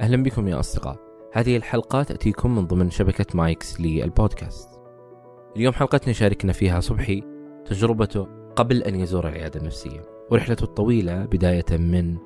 [0.00, 0.96] أهلا بكم يا أصدقاء.
[1.32, 4.68] هذه الحلقة تأتيكم من ضمن شبكة مايكس للبودكاست.
[5.56, 7.22] اليوم حلقتنا يشاركنا فيها صبحي
[7.64, 10.00] تجربته قبل أن يزور العيادة النفسية
[10.30, 12.16] ورحلته الطويلة بداية من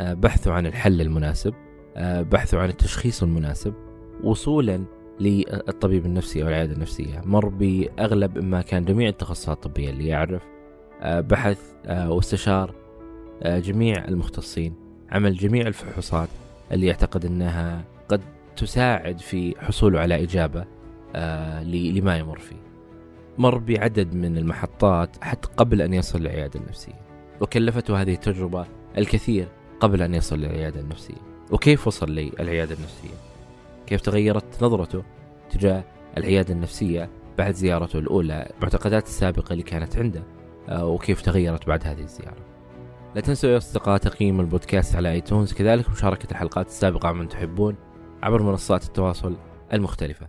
[0.00, 1.54] آه، بحثه عن الحل المناسب
[1.96, 3.74] آه، بحثه عن التشخيص المناسب
[4.24, 4.84] وصولا
[5.20, 7.20] للطبيب النفسي أو العيادة النفسية.
[7.24, 10.42] مر بأغلب ما كان جميع التخصصات الطبية اللي يعرف
[11.00, 12.74] آه، بحث واستشار
[13.44, 14.74] جميع المختصين
[15.10, 16.28] عمل جميع الفحوصات.
[16.72, 18.20] اللي يعتقد إنها قد
[18.56, 20.64] تساعد في حصوله على إجابة
[21.14, 22.62] آه لما يمر فيه.
[23.38, 27.00] مر بعدد من المحطات حتى قبل أن يصل للعيادة النفسية.
[27.40, 28.66] وكلفته هذه التجربة
[28.98, 29.48] الكثير
[29.80, 31.14] قبل أن يصل للعيادة النفسية.
[31.50, 33.14] وكيف وصل للعيادة النفسية؟
[33.86, 35.02] كيف تغيرت نظرته
[35.50, 35.84] تجاه
[36.18, 40.22] العيادة النفسية بعد زيارته الأولى، المعتقدات السابقة اللي كانت عنده
[40.68, 42.51] آه وكيف تغيرت بعد هذه الزيارة.
[43.14, 45.52] لا تنسوا يا أصدقاء تقييم البودكاست على iTunes.
[45.52, 47.76] كذلك مشاركة الحلقات السابقة من تحبون
[48.22, 49.36] عبر منصات التواصل
[49.72, 50.28] المختلفة.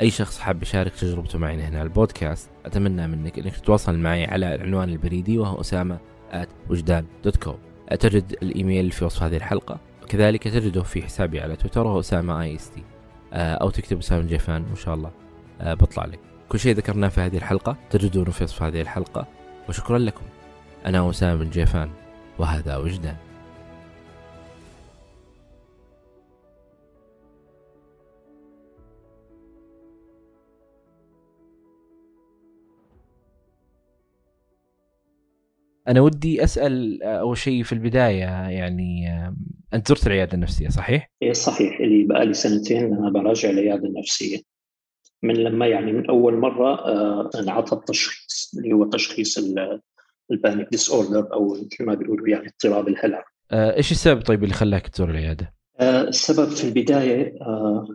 [0.00, 4.88] أي شخص حاب يشارك تجربته معي هنا البودكاست أتمنى منك أنك تتواصل معي على العنوان
[4.88, 5.98] البريدي وهو أسامة
[6.70, 7.58] وجدان dot com
[8.00, 9.80] تجد الإيميل في وصف هذه الحلقة.
[10.02, 12.82] وكذلك تجده في حسابي على تويتر وهو أسامة I S T
[13.32, 15.10] O تكتب أسامة جيفان وإن شاء الله
[15.60, 16.20] آه، بطلع لك.
[16.48, 19.26] كل شيء ذكرناه في هذه الحلقة تجدونه في وصف هذه الحلقة.
[19.68, 20.22] وشكرا لكم.
[20.86, 21.90] أنا أسامة بن جيفان
[22.38, 23.16] وهذا وجدان.
[35.88, 39.08] أنا ودي أسأل أول شيء في البداية يعني
[39.74, 41.80] أنت زرت العيادة النفسية صحيح؟ إيه صحيح.
[41.80, 44.38] اللي بقالي سنتين أنا براجع العيادة النفسية.
[45.22, 49.38] من لما يعني من أول مرة آه، انعطى التشخيص اللي هو تشخيص
[50.30, 53.24] ال panic disorder أو مثل ما بيقولوا يعني اضطراب الهلع.
[53.50, 57.88] آه، إيش السبب طيب اللي خلاك تزور العيادة؟ آه، السبب في البداية آه،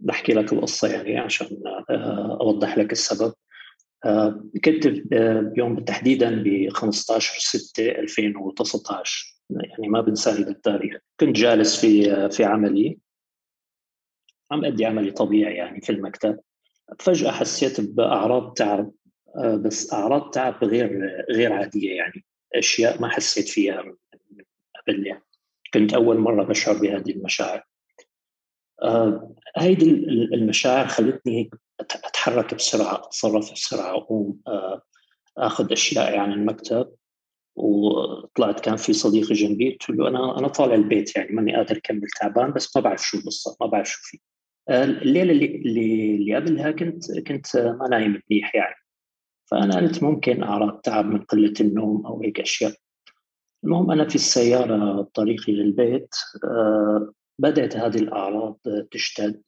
[0.00, 1.48] بحكي لك القصة يعني عشان
[2.40, 3.32] أوضح لك السبب.
[4.64, 4.86] كنت
[5.54, 12.98] بيوم تحديدا ب 15 6 2019 يعني ما بنساني بالتاريخ كنت جالس في في عملي.
[14.50, 16.40] عم أدي عملي طبيعي يعني في المكتب.
[16.98, 18.92] فجأة حسيت بأعراض تعب.
[19.36, 22.24] بس أعراض تعب غير غير عادية يعني.
[22.54, 23.94] أشياء ما حسيت فيها من
[24.86, 25.24] قبل يعني.
[25.74, 27.64] كنت أول مرة بشعر بهذه المشاعر.
[28.82, 29.90] آه هيدي
[30.34, 34.82] المشاعر خلتني هيك أتحرك بسرعة أتصرف بسرعة أقوم آه
[35.38, 36.92] آخذ اشيائي عن المكتب.
[37.56, 42.08] وطلعت كان في صديقي جنبي قلت له أنا أنا طالع البيت يعني ماني قادر أكمل
[42.20, 44.20] تعبان بس ما بعرف شو القصة ما بعرف شو في
[44.68, 48.74] آه، الليلة اللي اللي, اللي قبلها كنت كنت ما نايم منيح يعني.
[49.50, 52.72] فأنا قلت ممكن أعراض تعب من قلة النوم أو هيك أشياء.
[53.64, 58.58] المهم أنا في السيارة طريقي للبيت آه، بدأت هذه الأعراض
[58.90, 59.42] تشتد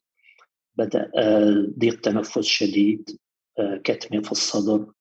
[0.75, 3.17] بدأ آه، ضيق تنفس شديد
[3.59, 4.91] آه، كتمة في الصدر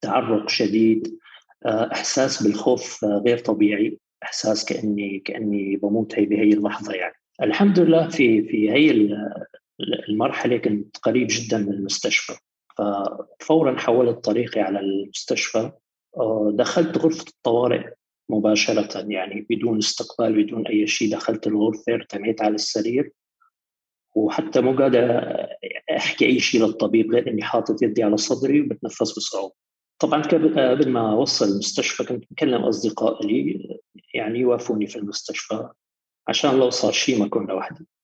[0.00, 1.18] تعرق شديد
[1.66, 7.14] إحساس بالخوف غير طبيعي إحساس كأني كأني بموت هي بهي اللحظة يعني.
[7.42, 8.90] الحمد لله في في هي
[10.08, 12.32] المرحلة كنت قريب جدا من المستشفى.
[12.78, 15.72] ففورا حولت طريقي على المستشفى
[16.16, 17.90] آه، دخلت غرفة الطوارئ
[18.28, 23.12] مباشرة يعني بدون استقبال بدون أي شيء دخلت الغرفة ارتميت على السرير.
[24.16, 25.22] وحتى مو قادر
[25.96, 29.54] أحكي أي شيء للطبيب غير إني حاطط يدي على صدري وبتنفس بصعوبة
[29.98, 33.68] طبعا قبل ما أوصل المستشفى كنت بكلم أصدقاء لي
[34.14, 35.68] يعني يوافوني في المستشفى
[36.28, 37.95] عشان لو صار شيء ما أكون لوحدي آه،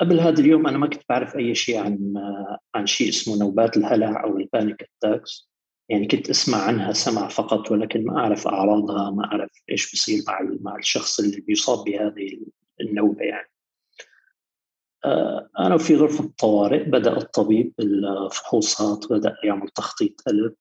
[0.00, 3.76] قبل هذا اليوم أنا ما كنت بعرف أي شيء عن آه، عن شيء اسمه نوبات
[3.76, 5.52] الهلع أو ال panic attacks.
[5.88, 10.40] يعني كنت أسمع عنها سمع فقط ولكن ما أعرف أعراضها ما أعرف إيش بصير مع
[10.60, 12.40] مع الشخص اللي بيصاب بهذه
[12.80, 13.48] النوبة يعني.
[15.04, 20.54] آه، أنا في غرفة الطوارئ بدأ الطبيب بالفحوصات بدأ يعمل تخطيط قلب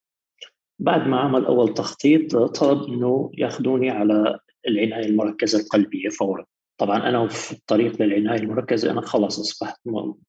[0.80, 6.46] بعد ما عمل أول تخطيط طلب إنه ياخذوني على العناية المركزة القلبية فورا.
[6.82, 9.80] طبعا أنا في الطريق للعناية المركزة أنا خلاص أصبحت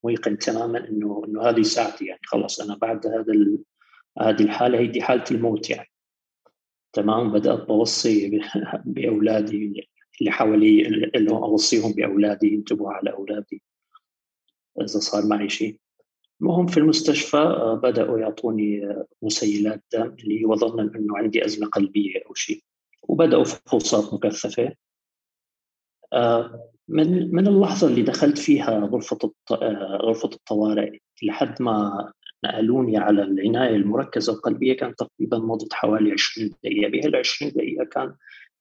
[0.02, 3.32] موقن تماما إنه إنه هذه ساعتي يعني خلاص أنا بعد هذا
[4.20, 5.88] هذه الحالة هي دي حالة الموت يعني.
[6.92, 8.40] تمام؟ بدأت بوصي
[8.84, 9.88] بأولادي
[10.20, 13.62] اللي حوالي اللي أوصيهم بأولادي ينتبهوا على أولادي
[14.80, 15.76] إذا صار معي شيء.
[16.40, 21.66] المهم في المستشفى آه، بدأوا يعطوني آه، مسيلات دم اللي هو ظنا إنه عندي أزمة
[21.66, 22.62] قلبية أو شيء.
[23.02, 24.72] وبدأوا فحوصات مكثفة.
[26.88, 29.32] من من اللحظة اللي دخلت فيها غرفة
[30.02, 32.12] غرفة الطوارئ لحد ما
[32.44, 36.90] نقلوني على العناية المركزة القلبية كان تقريبا مضت حوالي 20 دقيقة.
[36.90, 38.14] بهال 20 دقيقة كان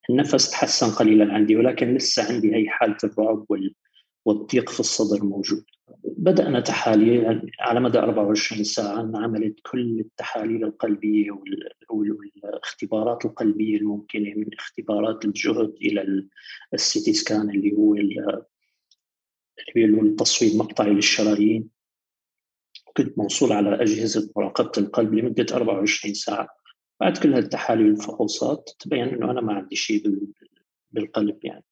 [0.10, 3.46] النفس تحسن قليلا عندي ولكن لسه عندي هي حالة الرعب
[4.26, 5.64] والضيق في الصدر موجود.
[6.04, 11.32] بدأنا تحاليل على مدى 24 ساعة عملت كل التحاليل القلبية
[11.90, 16.28] والاختبارات القلبية الممكنة من اختبارات الجهد إلى
[16.74, 21.70] السيتي سكان اللي هو اللي هو التصوير مقطعي للشرايين.
[22.98, 26.50] كنت موصول على أجهزة مراقبة القلب لمدة 24 ساعة.
[27.00, 30.04] بعد كل هالتحاليل والفحوصات تبين إنه أنا ما عندي شيء
[30.92, 31.64] بالقلب يعني.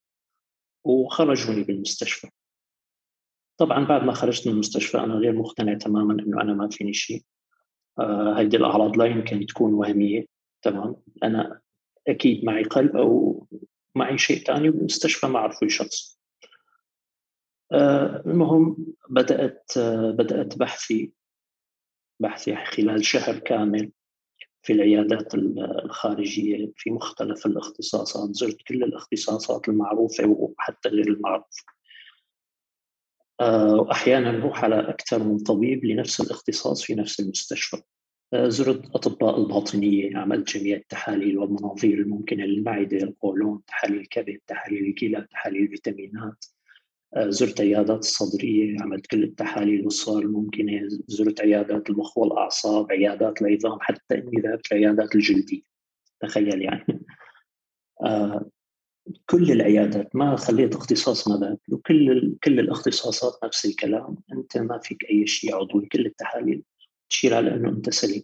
[0.84, 2.28] وخرجوني بالمستشفى.
[3.60, 7.22] طبعا بعد ما خرجت من المستشفى أنا غير مقتنع تماما إنه أنا ما فيني شيء.
[7.98, 10.26] آه الأعراض لا يمكن تكون وهمية
[10.62, 10.96] تمام.
[11.22, 11.60] أنا
[12.08, 13.46] أكيد معي قلب أو
[13.94, 16.20] معي شيء ثاني بالمستشفى ما عرفوا يشخص
[17.72, 18.76] آه المهم
[19.08, 21.12] بدأت آه بدأت بحثي
[22.20, 23.92] بحثي خلال شهر كامل
[24.62, 25.34] في العيادات
[25.84, 31.79] الخارجية في مختلف الاختصاصات زرت كل الاختصاصات المعروفة وحتى غير المعروفة.
[33.40, 37.82] آه، وأحيانا نروح على أكثر من طبيب لنفس الاختصاص في نفس المستشفى.
[38.32, 45.26] آه، زرت أطباء الباطنية عملت جميع التحاليل والمناظير الممكنة للمعدة القولون تحاليل كبد تحاليل الكلى
[45.30, 46.44] تحاليل فيتامينات.
[47.16, 50.88] آه، زرت عيادات الصدرية عملت كل التحاليل والصور الممكنة.
[51.06, 55.62] زرت عيادات المخ والأعصاب عيادات العظام حتى إني ذهبت لعيادات الجلدية.
[56.20, 57.00] تخيل يعني.
[59.26, 65.04] كل العيادات ما خليت اختصاص ما ذهبت وكل كل الاختصاصات نفس الكلام أنت ما فيك
[65.10, 66.62] أي شيء عضوي كل التحاليل
[67.10, 68.22] تشير على إنه أنت سليم.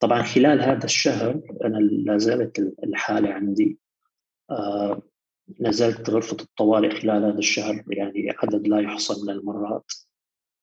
[0.00, 3.78] طبعا خلال هذا الشهر أنا لا زالت الحالة عندي
[4.50, 5.02] آه
[5.60, 9.92] نزلت غرفة الطوارئ خلال هذا الشهر يعني عدد لا يحصى من المرات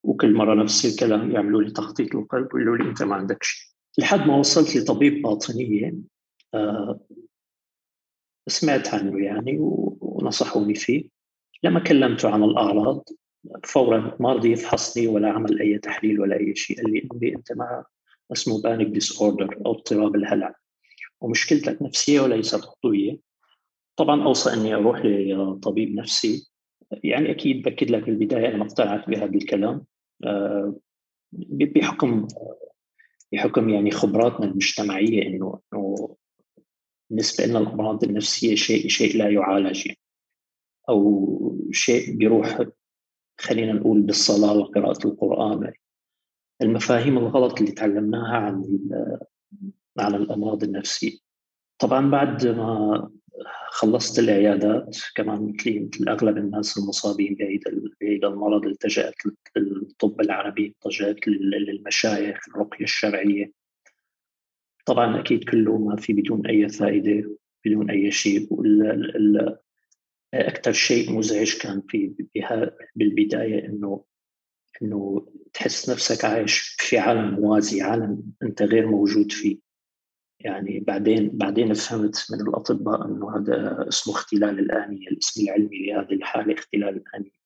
[0.04, 3.72] وكل مرة نفس الكلام يعملوا لي تخطيط القلب ويقولوا لي أنت ما عندك شيء.
[3.98, 5.94] لحد ما وصلت لطبيب باطنية
[6.54, 7.00] آه
[8.52, 11.04] سمعت عنه يعني ونصحوني فيه.
[11.64, 13.04] لما كلمته عن الأعراض
[13.64, 16.82] فورا ما رضي يفحصني ولا عمل أي تحليل ولا أي شيء.
[16.82, 17.84] قال لي أنت أنت مع
[18.32, 20.56] اسمه panic disorder أو اضطراب الهلع.
[21.22, 23.18] ومشكلتك نفسية وليست عضوية
[23.96, 26.52] طبعا أوصى أني أروح لطبيب نفسي.
[27.04, 29.86] يعني أكيد بأكد لك بالبداية أنا ما اقتنعت بهذا الكلام.
[30.24, 30.76] آه،
[31.34, 32.28] بحكم
[33.32, 36.16] بحكم يعني خبراتنا المجتمعية إنه إنه
[37.12, 40.00] بالنسبة لنا الأمراض النفسية شيء شيء لا يعالج يعني.
[40.90, 42.62] أو شيء بيروح
[43.40, 45.74] خلينا نقول بالصلاة وقراءة القرآن.
[46.62, 48.80] المفاهيم الغلط اللي تعلمناها عن
[50.00, 51.18] عن الأمراض النفسية.
[51.80, 53.10] طبعا بعد ما
[53.70, 59.16] خلصت العيادات كمان مثلي مثل أغلب الناس المصابين بهذا المرض التجأت
[59.58, 63.52] للطب العربي التجأت للمشايخ الرقية الشرعية.
[64.86, 68.48] طبعا أكيد كله ما في بدون أي فائدة بدون أي شيء
[70.34, 72.14] أكثر شيء مزعج كان في
[72.96, 74.04] بالبداية إنه
[74.82, 79.58] إنه تحس نفسك عايش في عالم موازي عالم أنت غير موجود فيه
[80.40, 86.54] يعني بعدين بعدين فهمت من الأطباء إنه هذا اسمه اختلال الآنية، الاسم العلمي لهذه الحالة
[86.54, 87.42] اختلال الآنية.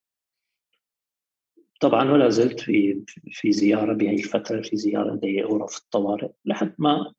[1.81, 7.13] طبعا ولا زلت في في زيارة بهي الفترة في زيارة لغرف الطوارئ لحد ما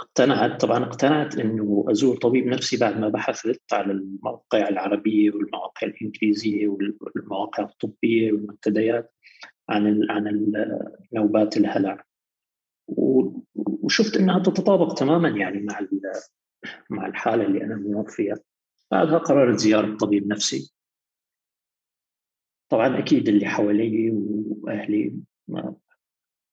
[0.00, 6.68] اقتنعت طبعا اقتنعت إنه أزور طبيب نفسي بعد ما بحثت على المواقع العربية والمواقع الإنجليزية
[6.68, 9.14] والمواقع الطبية والمنتديات
[9.68, 10.52] عن عن
[11.12, 12.04] نوبات الهلع.
[13.56, 15.80] وشفت إنها تتطابق تماما يعني مع
[16.90, 18.36] مع الحالة اللي أنا بمر فيها.
[18.90, 20.74] بعدها قررت زيارة طبيب نفسي.
[22.68, 25.76] طبعا أكيد اللي حوالي وأهلي ما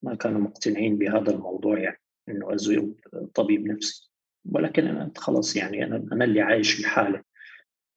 [0.04, 2.02] ما كانوا مقتنعين بهذا الموضوع يعني.
[2.30, 2.94] إنه ازور
[3.34, 4.12] طبيب نفسي.
[4.46, 7.24] ولكن أنا خلص يعني أنا أنا اللي عايش الحاله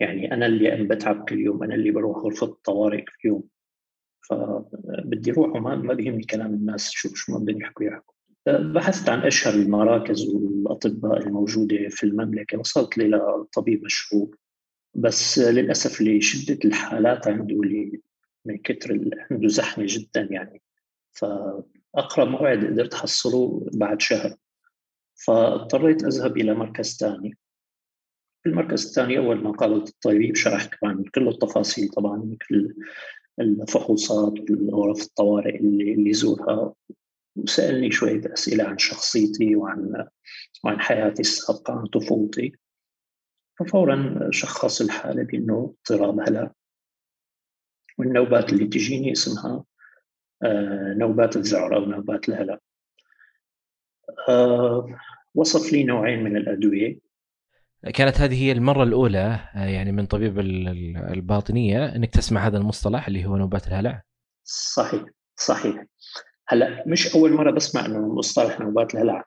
[0.01, 3.45] يعني أنا اللي بتعب كل يوم أنا اللي بروح غرفة الطوارئ كل يوم.
[4.29, 8.15] فبدي أروح وما ما بيهمني كلام الناس شو شو ما بدهم يحكوا يحكوا.
[8.47, 14.37] بحثت عن أشهر المراكز والأطباء الموجودة في المملكة وصلت إلى طبيب مشهور.
[14.95, 17.61] بس للأسف لشدة الحالات عنده
[18.45, 20.63] من كثر عنده زحمه جدا يعني.
[21.95, 24.37] فاقرب موعد قدرت أحصله بعد شهر.
[25.15, 27.39] فاضطريت أذهب إلى مركز ثاني.
[28.43, 32.75] في المركز الثاني أول ما قابلت الطبيب شرح كمان كل التفاصيل طبعا كل
[33.41, 36.75] الفحوصات والغرف الطوارئ اللي اللي زورها
[37.37, 40.07] وسألني شوية أسئلة عن شخصيتي وعن
[40.65, 42.53] وعن حياتي السابقة عن طفولتي.
[43.59, 46.53] ففورا شخص الحالة بأنه اضطراب هلع.
[47.99, 49.65] والنوبات اللي تجيني اسمها
[50.99, 52.59] نوبات الذعر أو نوبات الهلع.
[54.29, 54.87] آه،
[55.35, 56.99] وصف لي نوعين من الأدوية.
[57.95, 63.27] كانت هذه هي المرة الأولى آه، يعني من طبيب الباطنية إنك تسمع هذا المصطلح اللي
[63.27, 64.03] هو نوبات الهلع؟
[64.45, 65.05] صحيح
[65.37, 65.85] صحيح.
[66.49, 69.25] هلأ مش أول مرة بسمع إنه مصطلح نوبات الهلع.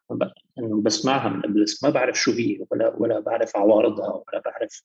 [0.60, 4.84] إنه بسمعها من قبل ما بعرف شو هي ولا ولا بعرف عوارضها ولا بعرف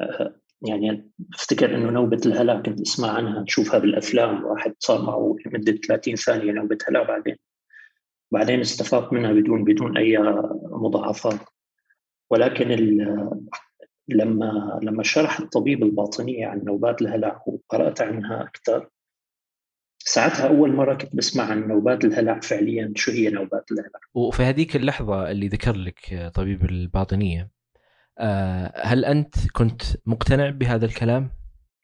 [0.00, 5.72] آه، يعني بفتكر إنه نوبة الهلع كنت أسمع عنها نشوفها بالأفلام واحد صار معه لمدة
[5.72, 7.36] 30 ثانية نوبة هلع بعدين
[8.30, 10.18] بعدين استفاق منها بدون بدون أي
[10.70, 11.40] مضاعفات.
[12.30, 12.68] ولكن
[14.08, 18.88] لما لما شرح الطبيب الباطنية عن نوبات الهلع وقرأت عنها أكثر
[19.98, 24.76] ساعتها أول مرة كنت بسمع عن نوبات الهلع فعليا شو هي نوبات الهلع وفي هذيك
[24.76, 27.53] اللحظة اللي ذكر لك طبيب الباطنية
[28.74, 31.30] هل أنت كنت مقتنع بهذا الكلام؟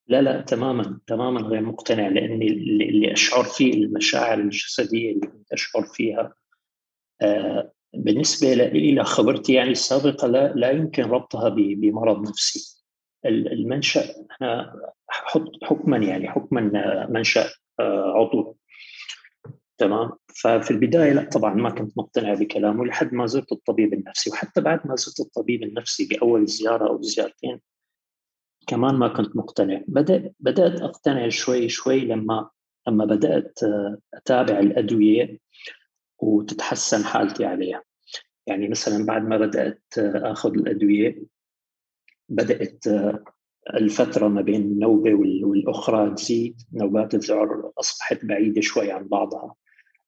[0.09, 5.83] لا لا تماما تماما غير مقتنع لأني اللي أشعر فيه المشاعر الجسدية اللي كنت أشعر
[5.83, 6.35] فيها
[7.23, 12.85] آه، بالنسبة لي خبرتي يعني السابقة لا لا يمكن ربطها بمرض نفسي.
[13.27, 14.05] المنشأ
[14.43, 14.73] أنا
[15.63, 16.61] حكما يعني حكما
[17.11, 17.49] منشأ
[17.81, 18.57] آه، عضو.
[19.79, 24.31] تمام؟ ففي البداية لا طبعا ما كنت مقتنع بكلامه لحد ما زرت الطبيب النفسي.
[24.31, 27.61] وحتى بعد ما زرت الطبيب النفسي بأول زيارة أو زيارتين
[28.67, 29.83] كمان ما كنت مقتنع.
[29.89, 32.51] بدأ بدأت أقتنع شوي شوي لما
[32.89, 35.39] لما بدأت آه، أتابع الأدوية
[36.19, 37.83] وتتحسن حالتي عليها.
[38.47, 41.23] يعني مثلا بعد ما بدأت آه، آخذ الأدوية
[42.29, 42.85] بدأت
[43.75, 46.63] الفترة ما بين النوبة والأخرى تزيد.
[46.73, 49.55] نوبات الذعر أصبحت بعيدة شوي عن بعضها.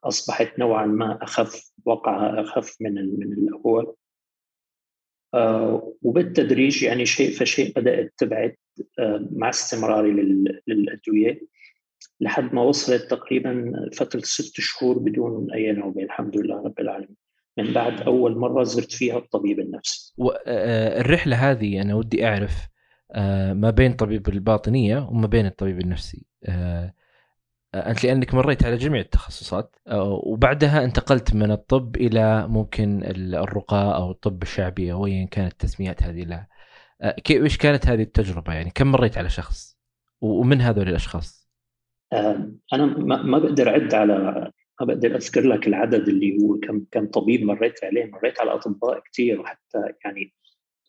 [0.04, 3.94] أصبحت نوعا ما أخف وقعها أخف من من الأول.
[5.34, 8.56] آه وبالتدريج يعني شيء فشيء بدأت تبعد
[8.98, 10.10] آه مع استمراري
[10.66, 11.40] للأدوية.
[12.20, 16.02] لحد ما وصلت تقريبا فترة ست شهور بدون أي نوبة.
[16.02, 17.16] الحمد لله رب العالمين.
[17.58, 20.14] من بعد أول مرة زرت فيها الطبيب النفسي.
[20.18, 22.52] والرحلة هذه أنا ودي أعرف
[23.12, 26.26] آه، ما بين طبيب الباطنية وما بين الطبيب النفسي.
[26.44, 26.94] آه، آه،
[27.74, 29.76] انت لانك مريت على جميع التخصصات.
[30.26, 33.02] وبعدها انتقلت من الطب إلى ممكن
[33.34, 36.48] الرقاء أو الطب الشعبي أو ايا كانت التسميات هذه لها
[37.24, 39.78] كيف إيش كانت هذه التجربة؟ يعني كم مريت على شخص؟
[40.20, 41.48] ومن هذول الأشخاص؟
[42.72, 44.14] أنا ما بقدر أعد على
[44.80, 48.04] ما بقدر أذكر لك العدد اللي هو كم كم طبيب مريت عليه.
[48.04, 50.32] مريت على أطباء كثير وحتى يعني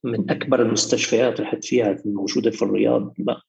[0.04, 3.13] من أكبر المستشفيات رحت فيها الموجوده في الرياض.
[3.18, 3.42] ما,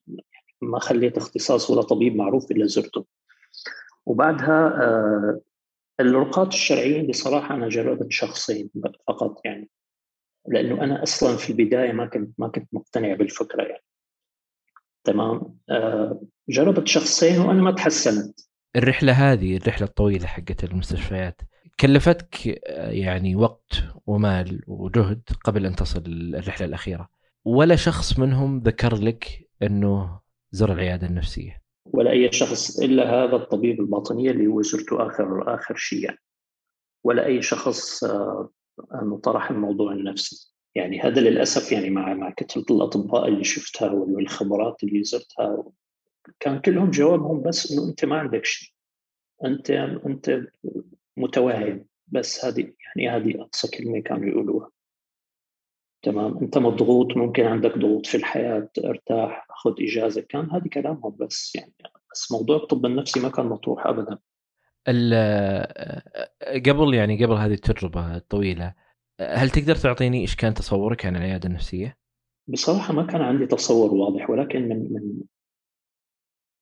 [0.63, 3.05] ما خليت اختصاص ولا طبيب معروف إلا زرته.
[4.07, 5.41] وبعدها آه
[6.01, 8.71] الرقاة الشرعيين بصراحة أنا جربت شخصين
[9.09, 9.71] فقط يعني
[10.49, 13.85] لأنه أنا أصلا في البداية ما كنت ما كنت مقتنع بالفكرة يعني.
[15.05, 18.41] تمام؟ آه جربت شخصين وأنا ما تحسنت.
[18.77, 21.41] الرحلة هذه الرحلة الطويلة حقت المستشفيات
[21.81, 22.47] كلفتك
[22.77, 26.03] يعني وقت ومال وجهد قبل أن تصل
[26.35, 27.09] الرحلة الأخيرة
[27.45, 30.21] ولا شخص منهم ذكر لك إنه
[30.53, 35.77] زر العيادة النفسية؟ ولا أي شخص إلا هذا الطبيب الباطنية اللي هو زرته آخر آخر
[35.77, 36.05] شيء.
[36.05, 36.19] يعني.
[37.05, 38.51] ولا أي شخص آه،
[38.95, 40.55] انه طرح الموضوع النفسي.
[40.75, 45.65] يعني هذا للأسف يعني مع مع كثرة الأطباء اللي شفتها والخبرات اللي زرتها
[46.41, 48.69] كان كلهم جوابهم بس إنه أنت ما عندك شيء.
[49.45, 49.71] أنت
[50.07, 50.41] أنت
[51.17, 54.74] متوهم بس هذه يعني هذه أقصى كلمة كانوا يقولوها.
[56.05, 61.57] تمام أنت مضغوط ممكن عندك ضغوط في الحياة ارتاح خذ إجازة كان هذه كلامهم بس
[61.57, 61.75] يعني
[62.13, 64.19] بس موضوع الطب النفسي ما كان مطروح ابدا
[66.67, 68.75] قبل يعني قبل هذه التجربة الطويلة
[69.21, 71.97] هل تقدر تعطيني إيش كان تصورك عن العيادة النفسية؟
[72.49, 75.21] بصراحة ما كان عندي تصور واضح ولكن من من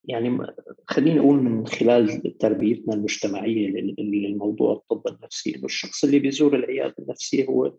[0.04, 0.46] يعني
[0.86, 3.68] خليني أقول من خلال تربيتنا المجتمعية
[3.98, 7.72] للموضوع الطب النفسي إنه الشخص اللي بيزور العيادة النفسية هو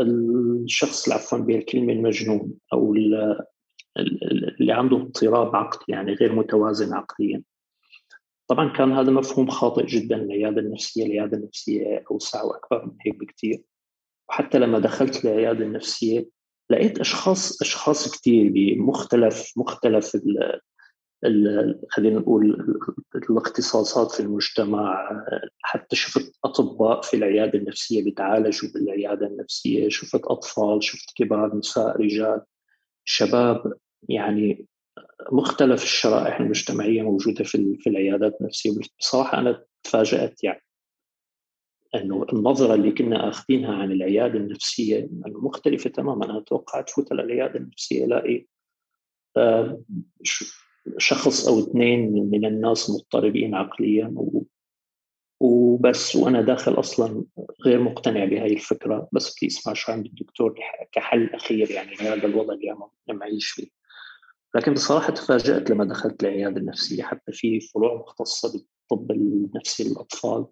[0.00, 2.94] الشخص عفوا بالكلمة المجنون أو
[4.60, 7.42] اللي عنده اضطراب عقلي يعني غير متوازن عقليا.
[8.48, 13.62] طبعا كان هذا مفهوم خاطئ جدا العيادة النفسية العيادة النفسية أوسع وأكبر من هيك بكثير
[14.28, 16.28] وحتى لما دخلت العياده النفسية
[16.70, 20.16] لقيت أشخاص أشخاص كثير بمختلف مختلف
[21.90, 22.76] خلينا نقول
[23.30, 25.10] الاختصاصات في المجتمع
[25.62, 32.40] حتى شفت أطباء في العيادة النفسية بيتعالجوا بالعيادة النفسية شفت أطفال شفت كبار نساء رجال
[33.04, 33.72] شباب
[34.08, 34.66] يعني
[35.32, 38.70] مختلف الشرائح المجتمعية موجودة في في العيادات النفسية.
[38.98, 40.62] بصراحة أنا تفاجأت يعني
[41.94, 46.24] إنه النظرة اللي كنا آخذينها عن العيادة النفسية مختلفة تماما.
[46.24, 48.46] أنا توقعت فوت العيادة النفسية ألاقي
[49.36, 49.82] آه،
[50.98, 54.14] شخص أو اثنين من الناس مضطربين عقليا
[55.40, 57.24] وبس وأنا داخل أصلا
[57.66, 59.08] غير مقتنع بهاي الفكرة.
[59.12, 60.54] بس بدي اسمع شو عند الدكتور
[60.92, 62.70] كحل أخير يعني لهذا الوضع اللي
[63.10, 63.68] عم أعيش فيه.
[64.54, 67.02] لكن بصراحة تفاجأت لما دخلت العيادة النفسية.
[67.02, 70.46] حتى في فروع مختصة بالطب النفسي للأطفال.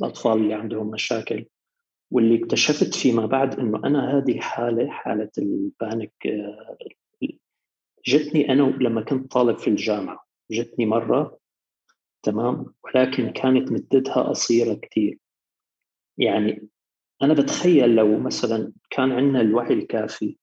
[0.00, 1.46] الأطفال اللي عندهم مشاكل.
[2.10, 6.12] واللي اكتشفت فيما بعد إنه أنا هذه حالة حالة البانيك
[8.06, 11.38] جتني أنا لما كنت طالب في الجامعة جتني مرة
[12.22, 15.18] تمام؟ ولكن كانت مدتها قصيرة كثير
[16.18, 16.68] يعني
[17.22, 20.36] أنا بتخيل لو مثلا كان عندنا الوعي الكافي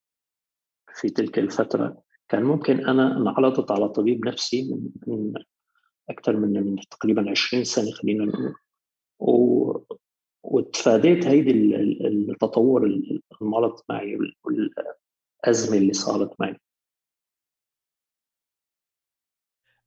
[0.95, 4.73] في تلك الفترة كان ممكن أنا انعرضت على طبيب نفسي
[5.07, 5.33] من,
[6.09, 8.53] أكثر من من تقريبا 20 سنة خلينا نقول.
[9.19, 9.77] و
[10.43, 11.51] وتفاديت هيدي
[12.07, 12.85] التطور
[13.41, 16.57] المرض معي والأزمة اللي صارت معي.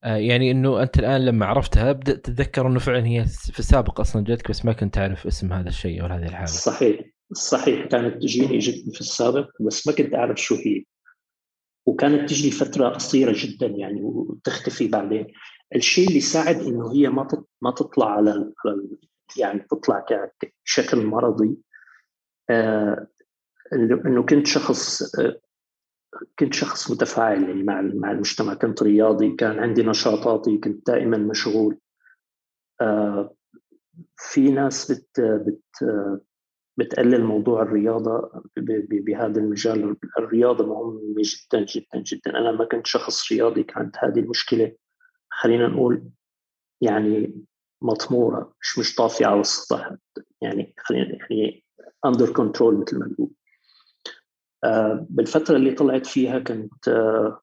[0.04, 4.50] يعني إنه أنت الآن لما عرفتها بدأت تتذكر إنه فعلا هي في السابق أصلا جاتك
[4.50, 6.46] بس ما كنت تعرف اسم هذا الشيء أو هذه الحالة.
[6.46, 7.00] صحيح
[7.32, 7.86] صحيح.
[7.86, 10.84] كانت تجيني جدا في السابق بس ما كنت أعرف شو هي.
[11.86, 15.26] وكانت تجي فترة قصيرة جدا يعني وتختفي بعدين.
[15.74, 17.28] الشيء اللي ساعد إنه هي ما
[17.62, 18.52] ما تطلع على
[19.36, 20.04] يعني تطلع
[20.64, 21.56] بشكل مرضي.
[22.50, 23.06] آه
[24.06, 25.40] إنه كنت شخص آه
[26.38, 28.54] كنت شخص متفاعل يعني مع مع المجتمع.
[28.54, 31.78] كنت رياضي كان عندي نشاطاتي كنت دائما مشغول.
[32.80, 33.34] آه
[34.16, 35.84] في ناس بت بت
[36.76, 38.42] بتقلل موضوع الرياضة
[38.90, 39.96] بهذا المجال.
[40.18, 42.38] الرياضة مهمة جدا جدا جدا.
[42.38, 44.72] أنا ما كنت شخص رياضي كانت هذه المشكلة
[45.30, 46.04] خلينا نقول
[46.80, 47.44] يعني
[47.82, 49.94] مطمورة مش مش طافية على السطح.
[50.40, 51.64] يعني خلينا يعني
[52.06, 53.30] under control مثل ما نقول.
[53.30, 53.43] آه،
[55.10, 57.40] بالفترة اللي طلعت فيها كنت آه،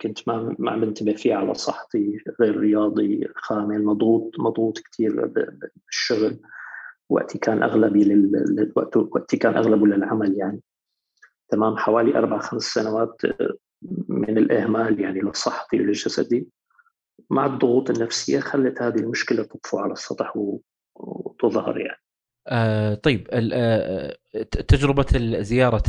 [0.00, 6.40] كنت ما ما عم بنتبه فيها على صحتي غير رياضي خامل مضغوط مضغوط كثير بالشغل.
[7.08, 8.72] وقتي كان أغلبي لل...
[8.96, 10.60] وقتي كان أغلبه للعمل يعني.
[11.48, 13.54] تمام حوالي أربع خمس سنوات آه،
[14.08, 16.48] من الإهمال يعني لصحتي ولجسدي
[17.30, 20.32] مع الضغوط النفسية خلت هذه المشكلة تطفو على السطح
[20.94, 22.01] وتظهر يعني.
[22.48, 24.16] آه طيب آه
[24.68, 25.06] تجربة
[25.40, 25.82] زيارة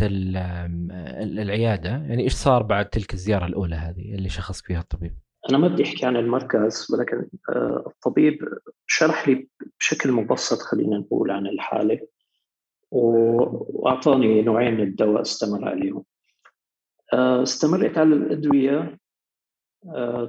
[1.39, 5.13] العيادة يعني إيش صار بعد تلك الزيارة الأولى هذه اللي شخص فيها الطبيب؟
[5.49, 8.39] أنا ما بدي أحكي عن المركز ولكن آه الطبيب
[8.87, 9.47] شرح لي
[9.79, 11.99] بشكل مبسط خلينا نقول عن الحالة
[12.91, 16.03] وأعطاني نوعين من الدواء استمر عليهم
[17.13, 18.97] آه استمرت على الأدوية آه،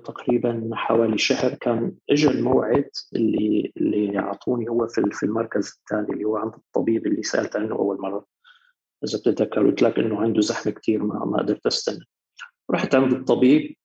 [0.05, 6.25] تقريبا حوالي شهر كان اجى الموعد اللي اللي اعطوني هو في في المركز الثاني اللي
[6.25, 8.27] هو عند الطبيب اللي سألت عنه أول مرة.
[9.05, 12.05] إذا بتتذكر قلت لك إنه عنده زحمة كثير ما ما قدرت أستنى.
[12.71, 13.77] رحت عند الطبيب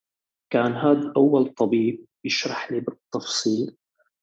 [0.49, 3.75] كان هذا أول طبيب يشرح لي بالتفصيل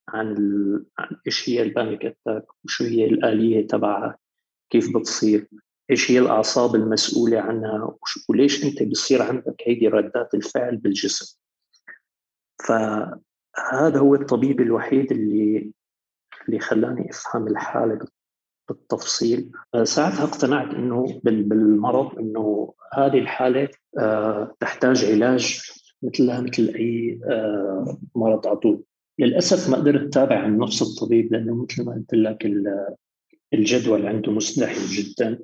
[0.09, 0.87] عن ال...
[0.98, 4.18] عن إيش هي البانيك أتاك وشو هي الآلية تبعها
[4.70, 5.48] كيف بتصير.
[5.90, 7.96] إيش هي الأعصاب المسؤولة عنها
[8.29, 11.38] وليش أنت بصير عندك هيدي ردات الفعل بالجسم؟
[12.68, 15.72] فهذا هو الطبيب الوحيد اللي
[16.49, 17.99] اللي خلاني أفهم الحالة
[18.68, 19.51] بالتفصيل.
[19.83, 23.68] ساعتها اقتنعت إنه بالمرض إنه هذه الحالة
[23.99, 25.61] آه، تحتاج علاج
[26.03, 28.85] مثلها مثل أي آه، مرض عضوي
[29.18, 32.51] للأسف ما قدرت أتابع نفس الطبيب لأنه مثل ما قلت لك
[33.55, 35.38] الجدول عنده مزدحم جدا.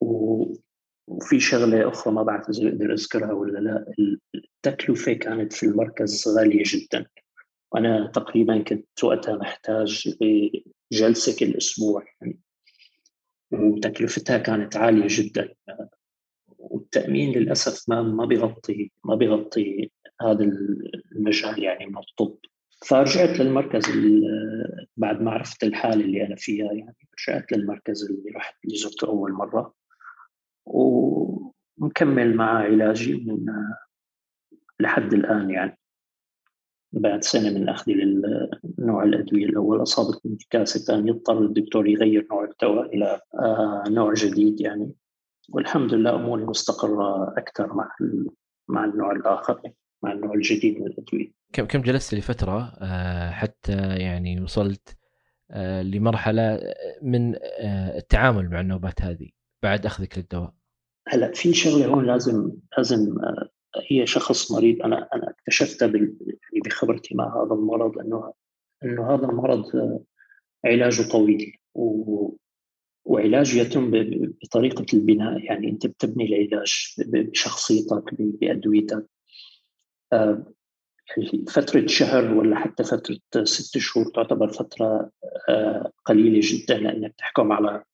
[0.00, 3.94] وفي شغلة أخرى ما بعرف إذا أقدر اذكرها ولا لا.
[4.34, 7.06] التكلفة كانت في المركز غالية جدا.
[7.72, 10.16] وأنا تقريبا كنت وقتها محتاج
[10.92, 12.40] جلسه كل أسبوع يعني.
[13.52, 15.54] وتكلفتها كانت عالية جدا.
[16.58, 19.90] والتأمين للأسف ما ما بيغطي ما بيغطي
[20.22, 20.44] هذا
[21.12, 22.36] المجال يعني من الطب.
[22.86, 23.84] فرجعت للمركز
[24.96, 29.32] بعد ما عرفت الحالة اللي أنا فيها يعني رجعت للمركز اللي رحت اللي زرته أول
[29.32, 29.79] مرة.
[30.64, 33.46] ومكمل مع علاجي من
[34.80, 35.80] لحد الآن يعني.
[36.92, 42.96] بعد سنة من أخذي للنوع الأدوية الأول أصابت انتكاسة ثانية اضطر الدكتور يغير نوع الدواء
[42.96, 44.94] إلى آه، نوع جديد يعني.
[45.48, 47.88] والحمد لله أموري مستقرة أكثر مع
[48.68, 49.60] مع النوع الآخر
[50.02, 51.32] مع النوع الجديد من الأدوية.
[51.52, 54.96] كم كم جلست لفترة آه، حتى يعني وصلت
[55.50, 56.60] آه، لمرحلة
[57.02, 57.34] من
[57.96, 59.28] التعامل مع النوبات هذه؟
[59.62, 60.52] بعد أخذك للدواء.
[61.08, 63.50] هلا في شغلة هون لازم لازم آه،
[63.90, 64.82] هي شخص مريض.
[64.82, 66.16] أنا أنا اكتشفت يعني
[66.64, 68.32] بخبرتي مع هذا المرض إنه
[68.84, 70.00] إنه هذا المرض آه،
[70.64, 72.30] علاجه طويل و
[73.04, 73.90] وعلاج يتم
[74.42, 75.44] بطريقة البناء.
[75.44, 79.06] يعني أنت بتبني العلاج بشخصيتك بأدويتك.
[80.12, 80.52] آه،
[81.48, 85.10] فترة شهر ولا حتى فترة ست شهور تعتبر فترة
[86.04, 87.84] قليلة جدا لأنك تحكم على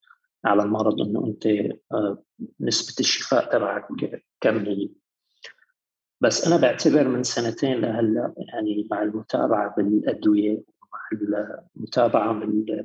[0.45, 1.47] على المرض إنه أنت
[1.91, 2.23] آه،
[2.59, 3.87] نسبة الشفاء تبعك
[4.41, 4.65] كم
[6.21, 10.99] بس أنا بعتبر من سنتين لهلأ يعني مع المتابعة بالأدوية مع
[11.75, 12.33] المتابعة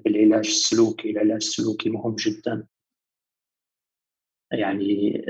[0.04, 2.66] بالعلاج السلوكي، العلاج السلوكي مهم جدا.
[4.52, 5.24] يعني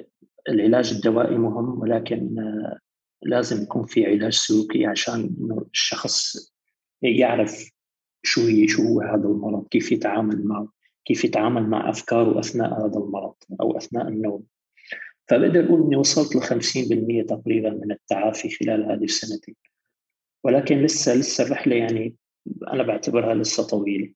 [0.49, 2.79] العلاج الدوائي مهم ولكن آه،
[3.23, 6.37] لازم يكون في علاج سلوكي عشان إنه الشخص
[7.03, 7.71] يعرف
[8.23, 10.69] شو هي شو هو هذا المرض كيف يتعامل معه.
[11.05, 14.45] كيف يتعامل مع أفكاره أثناء هذا المرض أو أثناء النوم.
[15.29, 19.55] فبقدر أقول إني وصلت ل 50% تقريبا من التعافي خلال هذه السنتين
[20.45, 22.17] ولكن لسه لسه الرحلة يعني
[22.73, 24.15] أنا بعتبرها لسه طويلة.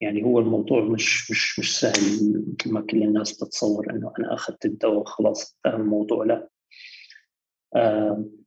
[0.00, 4.64] يعني هو الموضوع مش مش مش سهل مثل ما كل الناس تتصور إنه أنا أخذت
[4.64, 6.48] الدواء وخلاص انتهى الموضوع لا.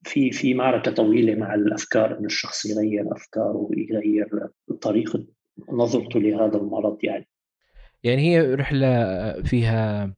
[0.03, 4.47] في في معركة طويلة مع الأفكار إنه الشخص يغير أفكاره ويغير
[4.81, 5.25] طريقة
[5.71, 7.27] نظرته لهذا المرض يعني.
[8.03, 10.13] يعني هي رحلة فيها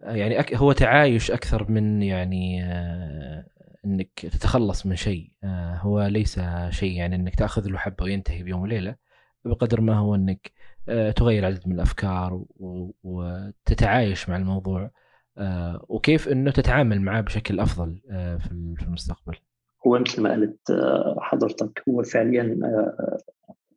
[0.00, 3.46] يعني هو تعايش أكثر من يعني آه،
[3.84, 5.30] إنك تتخلص من شيء.
[5.44, 8.96] آه، هو ليس شيء يعني إنك تأخذ له حبة وينتهي بيوم وليلة.
[9.44, 10.50] بقدر ما هو إنك
[10.88, 12.44] آه، تغير عدد من الأفكار
[13.04, 14.90] وتتعايش مع الموضوع.
[15.88, 19.36] وكيف إنه تتعامل معاه بشكل أفضل آه، في المستقبل.
[19.86, 22.58] هو مثل ما قلت آه، حضرتك هو فعليا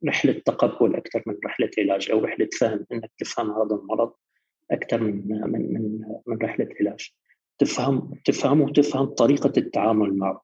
[0.08, 4.14] رحلة تقبل أكثر من رحلة علاج أو رحلة فهم إنك تفهم هذا المرض
[4.72, 7.10] أكثر من من من من رحلة علاج.
[7.58, 10.42] تفهم تفهمه وتفهم طريقة التعامل معه.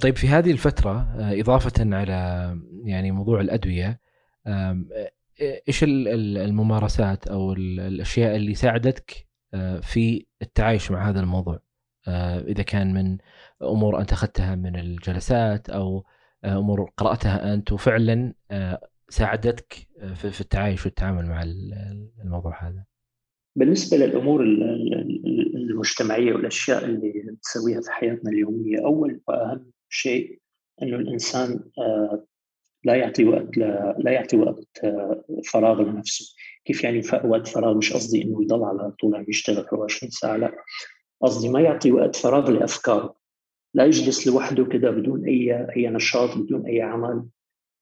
[0.00, 4.00] طيب في هذه الفترة إضافة على يعني موضوع الأدوية
[5.68, 11.60] إيش الممارسات أو الأشياء اللي ساعدتك آه، في التعايش مع هذا الموضوع؟
[12.08, 13.18] آه، إذا كان من
[13.62, 16.02] أمور أنت أخذتها من الجلسات آه،
[16.44, 18.34] أمور قرأتها أنت وفعلا
[19.08, 19.74] ساعدتك
[20.14, 21.42] في التعايش والتعامل مع
[22.24, 22.84] الموضوع هذا.
[23.56, 24.42] بالنسبة للأمور
[25.54, 30.40] المجتمعية والأشياء اللي نسويها في حياتنا اليومية أول وأهم شيء
[30.82, 31.60] أنه الإنسان
[32.84, 33.56] لا يعطي وقت
[33.98, 34.80] لا يعطي وقت
[35.52, 36.34] فراغ لنفسه.
[36.64, 40.52] كيف يعني وقت فراغ؟ مش قصدي إنه يضل على طول عم يشتغل 24 ساعة لا.
[41.20, 43.21] قصدي ما يعطي وقت فراغ لأفكاره.
[43.74, 47.24] لا يجلس لوحده كده بدون اي أي نشاط بدون أي عمل.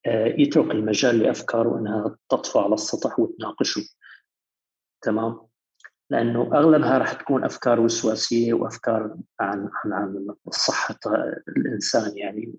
[0.06, 3.82] آه، يترك المجال لأفكاره أنها تطفو على السطح وتناقشه.
[5.02, 5.40] تمام؟
[6.10, 10.98] لأنه أغلبها راح تكون أفكار وسواسية وأفكار عن عن عن صحة
[11.48, 12.52] الإنسان يعني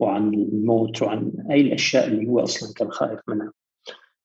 [0.00, 3.52] وعن الموت وعن أي الأشياء اللي هو أصلا كان خايف منها.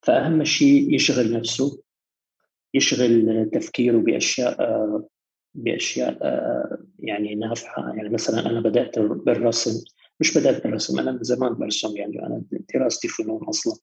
[0.01, 1.81] فأهم شيء يشغل نفسه
[2.73, 4.57] يشغل تفكيره بأشياء
[5.55, 6.17] بأشياء
[6.99, 7.93] يعني نافعة.
[7.95, 9.85] يعني مثلا أنا بدأت بالرسم
[10.19, 13.73] مش بدأت بالرسم أنا من زمان برسم يعني أنا دراستي فنون أصلا.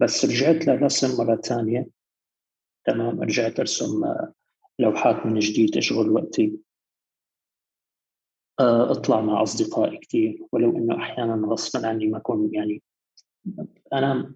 [0.00, 1.88] بس رجعت للرسم مرة ثانية.
[2.84, 4.14] تمام رجعت أرسم
[4.78, 6.58] لوحات من جديد أشغل وقتي.
[8.60, 12.82] أطلع مع أصدقائي كثير ولو إنه أحيانا غصبا عني ما أكون يعني
[13.92, 14.34] أنا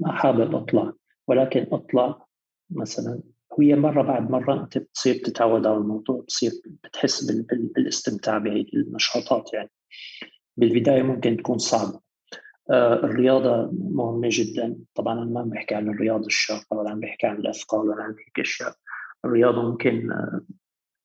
[0.00, 0.92] ما حابب أطلع.
[1.28, 2.26] ولكن أطلع
[2.70, 3.20] مثلا
[3.60, 6.52] هي مرة بعد مرة أنت بتصير تتعود على الموضوع بتصير
[6.84, 7.24] بتحس
[7.74, 9.70] بالاستمتاع بهي النشاطات يعني.
[10.56, 12.00] بالبداية ممكن تكون صعبة.
[12.70, 14.76] آه الرياضة مهمة جدا.
[14.94, 18.10] طبعا أنا ما عم بحكي عن الرياضة الشاقة ولا عم بحكي عن الأثقال ولا عن
[18.10, 18.74] هيك أشياء.
[19.24, 20.40] الرياضة ممكن آه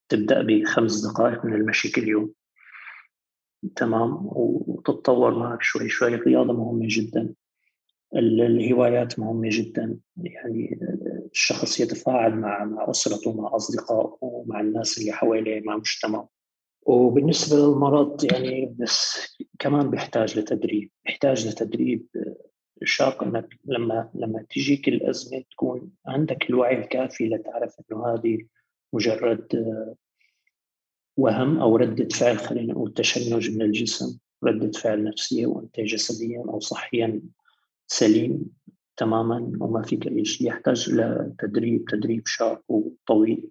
[0.09, 2.33] تبدأ بخمس دقائق من المشي كل يوم.
[3.75, 6.15] تمام؟ وتتطور معك شوي شوي.
[6.15, 7.33] الرياضة مهمة جدا.
[8.15, 9.97] الهوايات مهمة جدا.
[10.17, 10.79] يعني
[11.37, 16.29] الشخص يتفاعل مع مع أسرته مع أصدقائه مع الناس اللي حواليه مع مجتمعه
[16.81, 19.17] وبالنسبة للمرض يعني بس
[19.59, 20.91] كمان بيحتاج لتدريب.
[21.05, 22.07] بيحتاج لتدريب
[22.83, 28.37] شاق إنك لما لما تجيك الأزمة تكون عندك الوعي الكافي لتعرف إنه هذه
[28.93, 29.65] مجرد
[31.17, 36.59] وهم أو ردة فعل خلينا نقول تشنج من الجسم ردة فعل نفسية وأنت جسديا أو
[36.59, 37.21] صحيا
[37.87, 38.45] سليم.
[38.97, 40.47] تماما وما فيك أي شيء.
[40.47, 43.49] يحتاج إلى تدريب تدريب شاق وطويل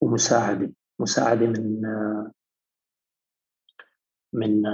[0.00, 0.72] ومساعدة.
[0.98, 1.82] مساعدة من
[4.32, 4.66] من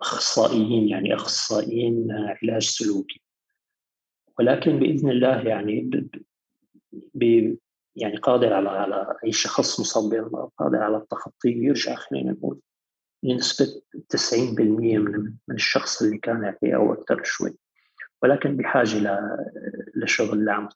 [0.00, 3.20] أخصائيين يعني أخصائيين علاج سلوكي.
[4.38, 5.90] ولكن بإذن الله يعني
[7.96, 12.60] يعني قادر على على أي شخص مصاب قادر على التخطي ويرجع خلينا نقول
[13.22, 14.34] لنسبة 90%
[14.98, 17.58] من من الشخص اللي كان عليه أو أكثر شوي.
[18.22, 19.20] ولكن بحاجة
[19.94, 20.68] لشغل العمل.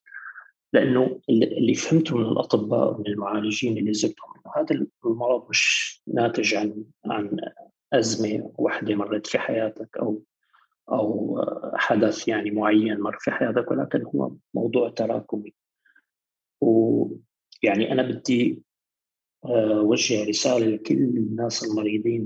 [0.72, 6.84] لأنه اللي فهمته من الأطباء ومن المعالجين اللي زرتهم إنه هذا المرض مش ناتج عن
[7.06, 7.36] عن
[7.92, 10.22] أزمة واحدة مرت في حياتك أو
[10.88, 11.38] أو
[11.74, 15.54] حدث يعني معين مر في حياتك ولكن هو موضوع تراكمي.
[16.60, 18.62] ويعني أنا بدي
[19.44, 22.24] آه، وجه رسالة لكل الناس المريضين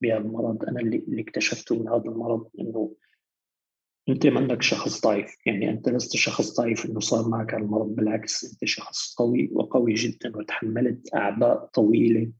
[0.00, 0.64] بهذا المرض.
[0.64, 2.94] أنا اللي اكتشفته من هذا المرض إنه
[4.08, 8.64] أنت منك شخص ضعيف يعني أنت لست شخص ضعيف إنه صار معك المرض بالعكس أنت
[8.64, 12.32] شخص قوي وقوي جدا وتحملت أعباء طويلة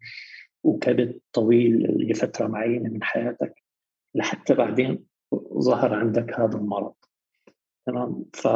[0.62, 3.62] وكبت طويل لفترة معينة من حياتك
[4.14, 5.04] لحتى بعدين
[5.58, 6.94] ظهر عندك هذا المرض.
[7.86, 8.48] تمام؟ ف...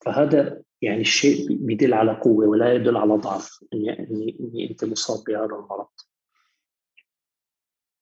[0.00, 5.24] فهذا يعني الشيء بيدل على قوة ولا يدل على ضعف إني إني, إني أنت مصاب
[5.24, 5.88] بهذا المرض.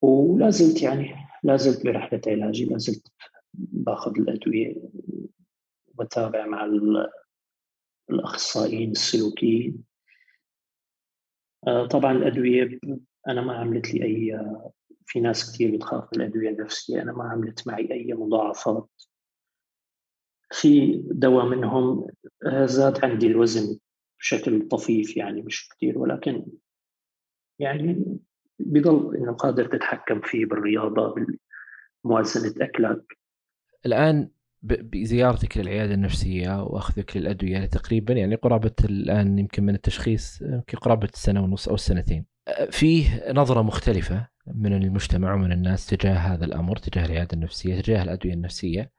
[0.01, 3.07] ولا زلت يعني لا زلت برحلة علاجي لا زلت
[3.57, 4.75] باخذ الأدوية
[5.87, 6.69] وبتابع مع
[8.09, 9.83] الأخصائيين السلوكيين.
[11.67, 12.79] آه، طبعا الأدوية
[13.27, 14.39] أنا ما عملت لي أي
[15.05, 18.89] في ناس كثير بتخاف من الأدوية النفسية أنا ما عملت معي أي مضاعفات.
[20.51, 22.07] في دواء منهم
[22.45, 23.79] آه، زاد عندي الوزن
[24.19, 26.45] بشكل طفيف يعني مش كثير ولكن
[27.59, 28.17] يعني
[28.59, 31.15] بضل إنه قادر تتحكم فيه بالرياضة
[32.03, 33.16] بموازنه أكلك.
[33.87, 34.29] الآن
[34.63, 41.43] بزيارتك للعيادة النفسية وأخذك للأدوية تقريبا يعني قرابة الآن يمكن من التشخيص يمكن قرابة السنة
[41.43, 42.25] ونص أو السنتين
[42.71, 48.33] فيه نظرة مختلفة من المجتمع ومن الناس تجاه هذا الأمر تجاه العيادة النفسية تجاه الأدوية
[48.33, 48.91] النفسية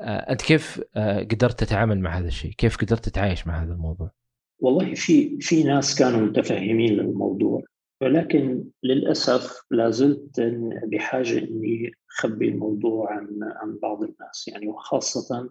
[0.00, 4.10] أنت كيف قدرت تتعامل مع هذا الشيء؟ كيف قدرت تتعايش مع هذا الموضوع؟
[4.58, 7.62] والله في في ناس كانوا متفهمين للموضوع
[8.00, 10.40] ولكن للأسف لا زلت
[10.84, 15.50] بحاجة إني أخبي الموضوع عن عن بعض الناس يعني وخاصة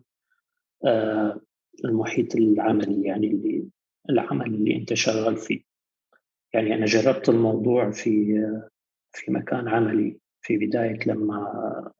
[0.85, 1.41] آه،
[1.85, 3.65] المحيط العملي يعني اللي
[4.09, 5.61] العمل اللي أنت شغال فيه.
[6.53, 8.41] يعني أنا جربت الموضوع في
[9.11, 11.91] في مكان عملي في بداية لما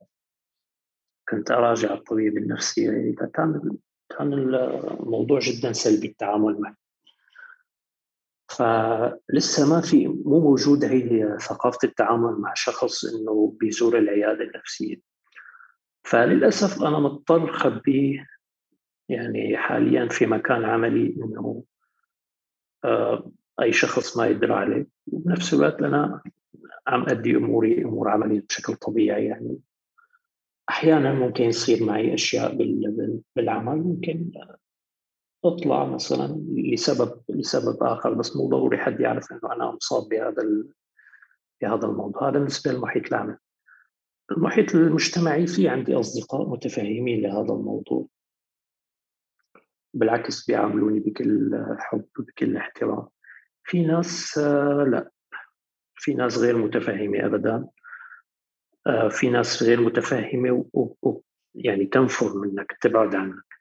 [1.29, 2.89] كنت أراجع الطبيب النفسي.
[2.89, 3.77] إذا كان
[4.17, 6.75] كان الموضوع جدا سلبي التعامل معه.
[8.57, 14.95] فلسه ما في مو موجودة هي ثقافة التعامل مع شخص إنه بيزور العيادة النفسية.
[16.03, 18.27] فللأسف أنا مضطر خبيه
[19.09, 21.63] يعني حاليا في مكان عملي إنه
[22.83, 24.87] آه، أي شخص ما يدري عليه.
[25.07, 26.21] وبنفس الوقت أنا
[26.87, 29.59] عم أدي أموري أمور عملي بشكل طبيعي يعني.
[30.69, 32.55] أحيانا ممكن يصير معي أشياء
[33.35, 34.31] بالعمل ممكن
[35.43, 40.43] اطلع مثلا لسبب لسبب آخر بس مو ضروري حد يعرف إنه أنا مصاب بهذا
[41.61, 42.29] بهذا الموضوع.
[42.29, 43.37] هذا بالنسبة للمحيط العمل
[44.31, 48.07] المحيط المجتمعي في عندي أصدقاء متفهمين لهذا الموضوع.
[49.93, 53.07] بالعكس بيعاملوني بكل حب وبكل احترام.
[53.63, 55.11] في ناس آه، لا.
[55.95, 57.67] في ناس غير متفهمه ابدا.
[58.87, 63.54] آه، في ناس غير متفهمه ويعني تنفر منك تبعد عنك.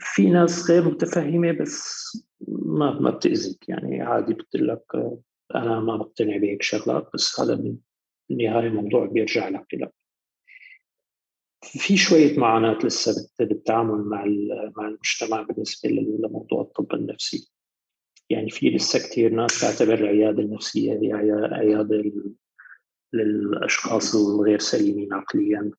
[0.00, 2.02] في ناس غير متفهمة بس
[2.48, 4.82] ما ما بتأذيك يعني عادي بتقول لك
[5.54, 7.54] أنا ما بقتنع بهيك شغلات بس هذا
[8.30, 9.92] بالنهايه الموضوع بيرجع لك لك
[11.62, 14.24] في شوية معاناة لسه بالتعامل مع
[14.76, 17.52] مع المجتمع بالنسبة لموضوع الطب النفسي.
[18.30, 21.12] يعني في لسه كثير ناس تعتبر العيادة النفسية هي
[21.52, 22.12] عيادة
[23.12, 25.70] للأشخاص الغير سليمين عقليا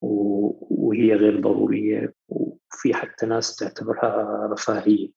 [0.00, 2.11] وهي غير ضرورية.
[2.32, 5.10] وفي حتى ناس تعتبرها رفاهية.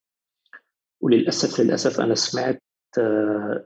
[1.02, 2.64] وللأسف للأسف أنا سمعت
[3.00, 3.66] آه،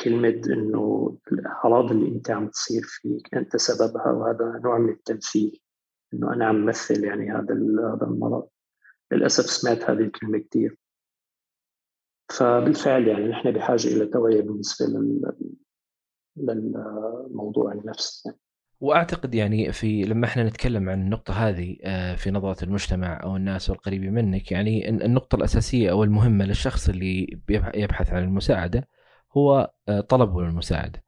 [0.00, 5.60] كلمة إنه الأعراض اللي أنت عم تصير فيك أنت سببها وهذا نوع من التمثيل
[6.14, 7.54] إنه أنا عم مثل يعني هذا
[7.94, 8.48] هذا المرض.
[9.12, 10.78] للأسف سمعت هذه الكلمة كثير
[12.38, 14.86] فبالفعل يعني نحن بحاجة إلى توعية بالنسبة
[16.36, 18.40] للموضوع النفسي يعني.
[18.82, 23.70] وأعتقد يعني في لما إحنا نتكلم عن النقطة هذه آه، في نظرة المجتمع أو الناس
[23.70, 27.40] القريبين منك يعني النقطة الأساسية أو المهمة للشخص اللي
[27.74, 28.88] يبحث عن المساعدة
[29.36, 31.04] هو آه، طلبه للمساعدة.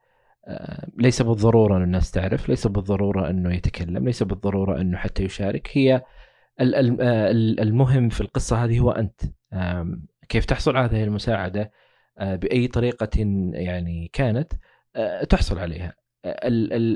[0.48, 5.70] آه، ليس بالضرورة أن الناس تعرف، ليس بالضرورة أنه يتكلم، ليس بالضرورة أنه حتى يشارك،
[5.72, 6.02] هي
[6.60, 9.20] المهم في القصة هذه هو أنت.
[10.28, 11.70] كيف تحصل على هذه المساعدة
[12.20, 13.08] بأي طريقة
[13.54, 14.52] يعني كانت
[15.30, 16.03] تحصل عليها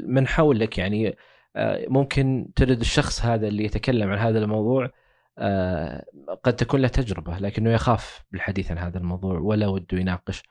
[0.06, 1.16] من حولك يعني
[1.56, 4.90] آه، ممكن تجد الشخص هذا اللي يتكلم عن هذا الموضوع
[6.42, 10.42] قد تكون له تجربة لكنه يخاف بالحديث عن هذا الموضوع ولا وده يناقش.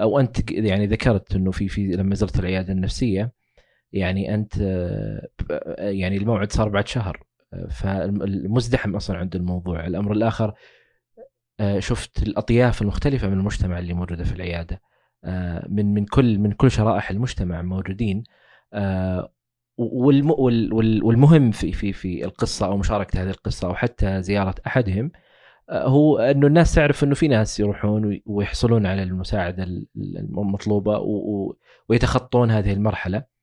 [0.00, 3.32] أو أنت يعني ذكرت إنه في في لما زرت العيادة النفسية
[3.92, 4.56] يعني أنت
[5.78, 7.22] يعني الموعد صار بعد شهر
[7.70, 9.86] فالمزدحم أصلا عند الموضوع.
[9.86, 10.54] الأمر الآخر
[11.78, 14.80] شفت الأطياف المختلفة من المجتمع اللي موجودة في العيادة.
[15.68, 18.24] من من كل من كل شرائح المجتمع موجودين
[19.78, 25.12] والمهم في في في القصة أو مشاركة هذه القصة أو حتى زيارة أحدهم
[25.70, 30.98] هو انه الناس تعرف إنه في ناس يروحون ويحصلون على المساعدة المطلوبة
[31.88, 33.36] ويتخطون هذه المرحلة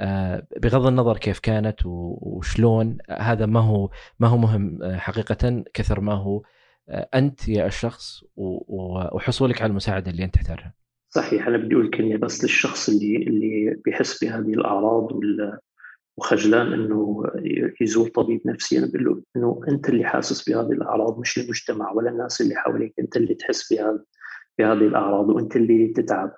[0.00, 6.00] آه، بغض النظر كيف كانت وشلون هذا ما هو ما هو مهم آه، حقيقة كثر
[6.00, 6.42] ما هو
[6.88, 10.74] آه، أنت يا الشخص وحصولك على المساعدة اللي أنت تحتاجها.
[11.10, 15.08] صحيح أنا بدي أقول كلمه بس للشخص اللي اللي بيحس بهذه الأعراض
[16.16, 17.24] وخجلان إنه
[17.80, 22.10] يزور طبيب نفسي أنا بقول له إنه أنت اللي حاسس بهذه الأعراض مش المجتمع ولا
[22.10, 24.04] الناس اللي حواليك أنت اللي تحس بهذه
[24.58, 26.32] بهذه الأعراض وأنت اللي تتعب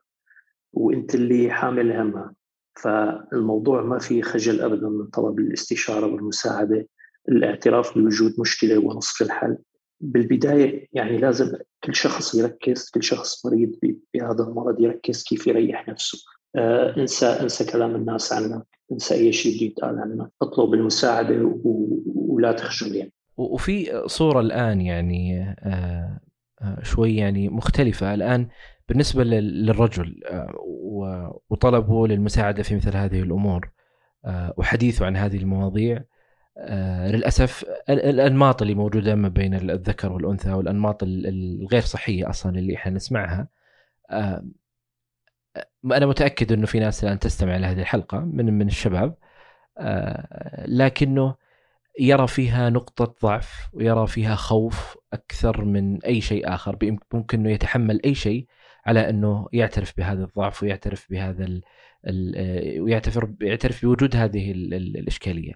[0.72, 2.34] وأنت اللي حامل همها
[2.76, 6.88] فالموضوع ما في خجل ابدا من طلب الاستشارة والمساعدة
[7.28, 9.56] الاعتراف بوجود مشكلة ونصف الحل.
[10.02, 13.72] بالبداية يعني لازم كل شخص يركز كل شخص مريض
[14.14, 16.18] بهذا المرض يركز كيف يريح نفسه.
[16.56, 21.60] آه انسى انسى كلام الناس عنك انسى أي شيء بده يتقال عنك اطلب المساعدة
[22.14, 23.12] ولا تخجل يعني.
[23.36, 26.20] وفي صورة الآن يعني آه
[26.62, 28.14] آه شوي يعني مختلفة.
[28.14, 28.48] الآن
[28.88, 33.70] بالنسبة للرجل آه، وطلبه للمساعدة في مثل هذه الأمور
[34.24, 36.04] آه، وحديثه عن هذه المواضيع
[36.56, 42.92] آه، للأسف الأنماط اللي موجودة ما بين الذكر والأنثى والأنماط الغير صحية أصلا اللي إحنا
[42.92, 43.48] نسمعها.
[45.84, 49.14] أنا متأكد أنه في ناس الآن تستمع لهذه الحلقة من من الشباب.
[50.66, 51.34] لكنه
[52.00, 56.78] يرى فيها نقطة ضعف ويرى فيها خوف أكثر من أي شيء آخر.
[57.12, 58.46] ممكن أنه يتحمل أي شيء
[58.86, 61.62] على إنه يعترف بهذا الضعف ويعترف بهذا ال
[62.80, 65.52] ويعترف يعترف بوجود هذه ال ال الإشكالية.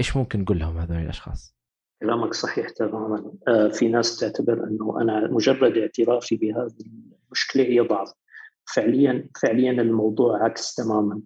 [0.00, 1.54] فايش ممكن نقول لهم هذول الأشخاص؟
[2.02, 3.32] كلامك صحيح تماما.
[3.48, 6.74] آه في ناس تعتبر إنه أنا مجرد اعترافي بهذه
[7.26, 8.12] المشكلة هي ضعف
[8.74, 11.20] فعليا فعليا الموضوع عكس تماما.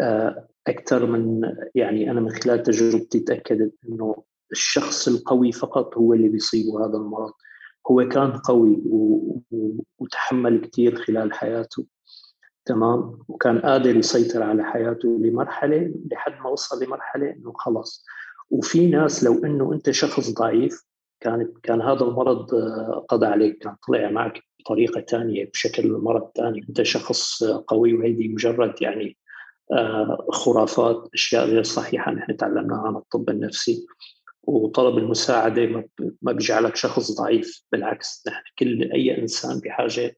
[0.00, 6.28] آه أكثر من يعني أنا من خلال تجربتي تأكدت إنه الشخص القوي فقط هو اللي
[6.28, 7.32] بيصيبه هذا المرض.
[7.90, 8.82] هو كان قوي
[9.98, 11.86] وتحمل كثير خلال حياته.
[12.64, 18.04] تمام؟ وكان قادر يسيطر على حياته لمرحلة لحد ما وصل لمرحلة إنه خلص
[18.50, 20.84] وفي ناس لو إنه أنت شخص ضعيف
[21.20, 26.66] كانت كان هذا المرض آه، قضى عليك كان طلع معك بطريقة ثانية بشكل مرض ثاني
[26.68, 29.16] أنت شخص قوي وهيدي مجرد يعني
[29.72, 33.86] آه، خرافات أشياء غير صحيحة نحن تعلمناها عن الطب النفسي.
[34.42, 35.66] وطلب المساعدة
[36.22, 40.16] ما بيجعلك شخص ضعيف بالعكس نحن كل أي إنسان بحاجة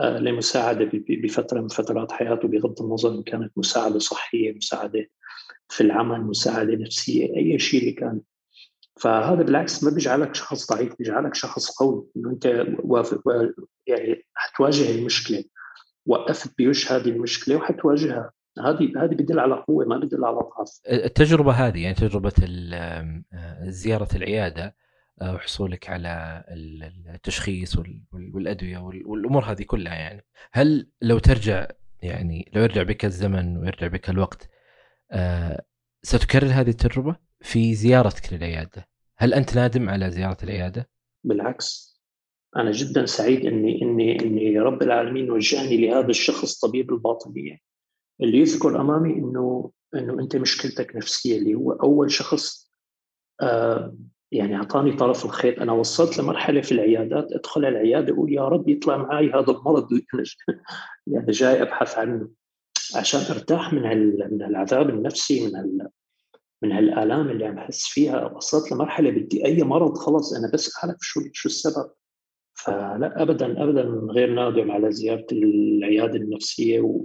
[0.00, 5.06] آه، لمساعدة بفترة من فترات حياته بغض النظر إن كانت مساعدة صحية مساعدة
[5.68, 8.20] في العمل مساعدة نفسية أي شيء اللي كان.
[9.00, 12.06] فهذا بالعكس ما بيجعلك شخص ضعيف بيجعلك شخص قوي.
[12.16, 12.46] إنه أنت
[13.86, 15.44] يعني حتواجه المشكلة
[16.06, 18.32] وقفت بوجه هذه المشكلة وحتواجهها.
[18.58, 20.80] هذه هذه بدل على قوة ما بدل على ضعف.
[20.88, 22.32] التجربة هذه يعني تجربة
[23.62, 24.74] زيارة العيادة آه،
[25.22, 26.44] وحصولك على
[27.14, 27.76] التشخيص
[28.12, 30.24] والأدوية والأمور هذه كلها يعني.
[30.52, 31.68] هل لو ترجع
[32.02, 34.50] يعني لو يرجع بك الزمن ويرجع بك الوقت
[35.10, 35.64] آه،
[36.02, 40.88] ستكرر هذه التجربة في زيارتك للعيادة؟ هل أنت نادم على زيارة العيادة؟
[41.24, 41.98] بالعكس.
[42.56, 47.58] أنا جدا سعيد إني إني إني رب العالمين وجهني لهذا الشخص طبيب الباطنيه
[48.20, 52.70] اللي يذكر أمامي إنه إنه أنت مشكلتك نفسية اللي هو أول شخص
[53.40, 53.96] آه
[54.32, 58.96] يعني أعطاني طرف الخيط أنا وصلت لمرحلة في العيادات ادخل العيادة أقول يا رب يطلع
[58.96, 59.88] معي هذا المرض.
[61.06, 62.28] يعني جاي أبحث عنه
[62.96, 63.82] عشان أرتاح من
[64.32, 65.88] من العذاب النفسي من ال
[66.62, 68.24] من هالآلام اللي عم أحس فيها.
[68.24, 71.90] وصلت لمرحلة بدي أي مرض خلص أنا بس أعرف شو شو السبب.
[72.54, 76.80] فلا ابدا ابدا غير نادم على زيارة العيادة النفسية.
[76.80, 77.04] و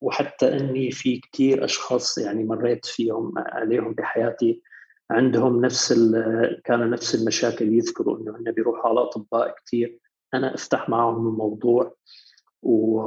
[0.00, 4.62] وحتى إني في كثير أشخاص يعني مريت فيهم عليهم بحياتي.
[5.10, 5.92] عندهم نفس
[6.64, 9.98] كان نفس المشاكل يذكروا إنه هن بيروحوا على أطباء كثير
[10.34, 11.94] أنا أفتح معهم الموضوع
[12.62, 13.00] و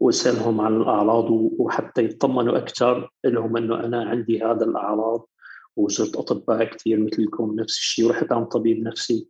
[0.00, 5.28] وأسألهم عن الأعراض وحتى يطمنوا أكثر لهم إنه أنا عندي هذا الأعراض
[5.76, 9.28] وزرت أطباء كثير مثلكم نفس الشيء ورحت عند طبيب نفسي.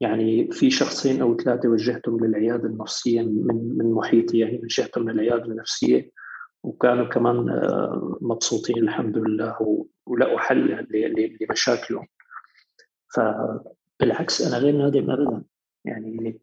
[0.00, 6.10] يعني في شخصين أو ثلاثة وجهتهم للعيادة النفسية من من محيطي يعني وجهتهم للعيادة النفسية.
[6.64, 10.86] وكانوا كمان آه، مبسوطين الحمد لله ولقوا حل
[11.40, 12.06] لمشاكلهم.
[13.14, 15.44] فبالعكس أنا غير نادم ابدا.
[15.84, 16.40] يعني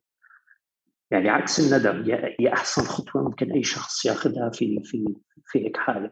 [1.11, 5.05] يعني عكس الندم هي أحسن خطوة ممكن أي شخص ياخذها في في
[5.45, 6.11] في هيك حاله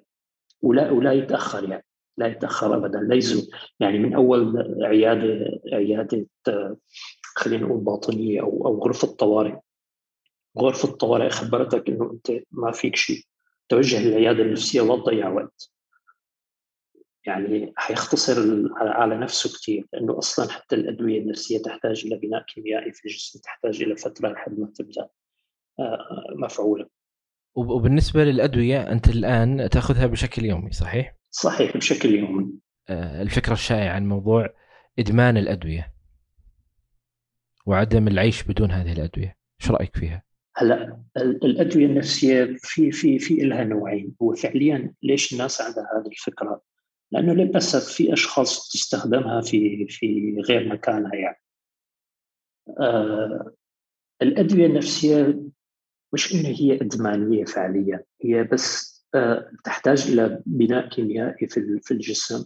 [0.62, 1.86] ولا ولا يتأخر يعني
[2.18, 3.00] لا يتأخر ابدا.
[3.00, 6.26] ليس يعني من أول عيادة عيادة
[7.36, 9.56] خلينا نقول باطنية أو أو غرفة طوارئ.
[10.60, 13.29] غرفة الطوارئ خبرتك إنه أنت ما فيك شيء.
[13.70, 15.72] توجه للعيادة النفسية ولا تضيع وقت
[17.26, 18.38] يعني حيختصر
[18.76, 23.82] على نفسه كثير لأنه أصلا حتى الأدوية النفسية تحتاج إلى بناء كيميائي في الجسم تحتاج
[23.84, 25.10] إلى فترة لحد ما تبدأ
[25.80, 26.86] آه، مفعولة
[27.56, 32.52] وبالنسبة للأدوية أنت الآن تأخذها بشكل يومي صحيح؟ صحيح بشكل يومي
[32.90, 34.50] آه، الفكرة الشائعة عن موضوع
[35.00, 35.94] إدمان الأدوية
[37.66, 40.24] وعدم العيش بدون هذه الأدوية، إيش رأيك فيها؟
[40.60, 46.62] هلا الأدوية النفسية في في في لها نوعين، هو فعليا ليش الناس عندها هذه الفكرة؟
[47.12, 51.42] لأنه للأسف في أشخاص تستخدمها في في غير مكانها يعني.
[52.80, 53.54] آه
[54.22, 55.44] الأدوية النفسية
[56.14, 62.46] مش إنه هي إدمانية فعليا هي بس آه تحتاج إلى بناء كيميائي في في الجسم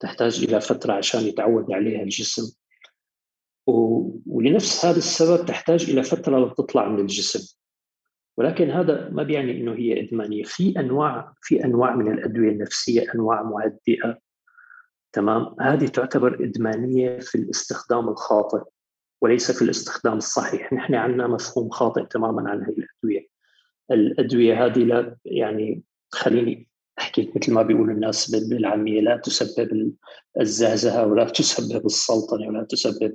[0.00, 2.57] تحتاج إلى فترة عشان يتعود عليها الجسم
[4.26, 7.56] ولنفس هذا السبب تحتاج إلى فترة لتطلع من الجسم.
[8.36, 10.42] ولكن هذا ما بيعني إنه هي إدمانية.
[10.44, 14.18] في أنواع في أنواع من الأدوية النفسية أنواع مهدئه
[15.12, 18.62] تمام؟ هذه تعتبر إدمانية في الاستخدام الخاطئ
[19.20, 20.72] وليس في الاستخدام الصحيح.
[20.72, 23.28] نحن عندنا مفهوم خاطئ تماما عن هذه الأدوية.
[23.90, 26.67] الأدوية هذه لا يعني خليني
[26.98, 29.92] أحكي مثل ما بيقولوا الناس بالعامية لا تسبب
[30.40, 33.12] الزهزهة ولا تسبب السلطنة ولا تسبب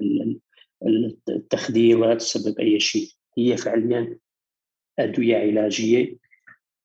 [1.30, 3.08] التخدير ولا تسبب أي شيء.
[3.38, 4.18] هي فعليا
[5.00, 6.18] أدوية علاجية.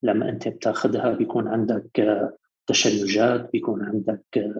[0.03, 2.25] لما أنت بتاخذها بيكون عندك
[2.67, 4.55] تشنجات بيكون عندك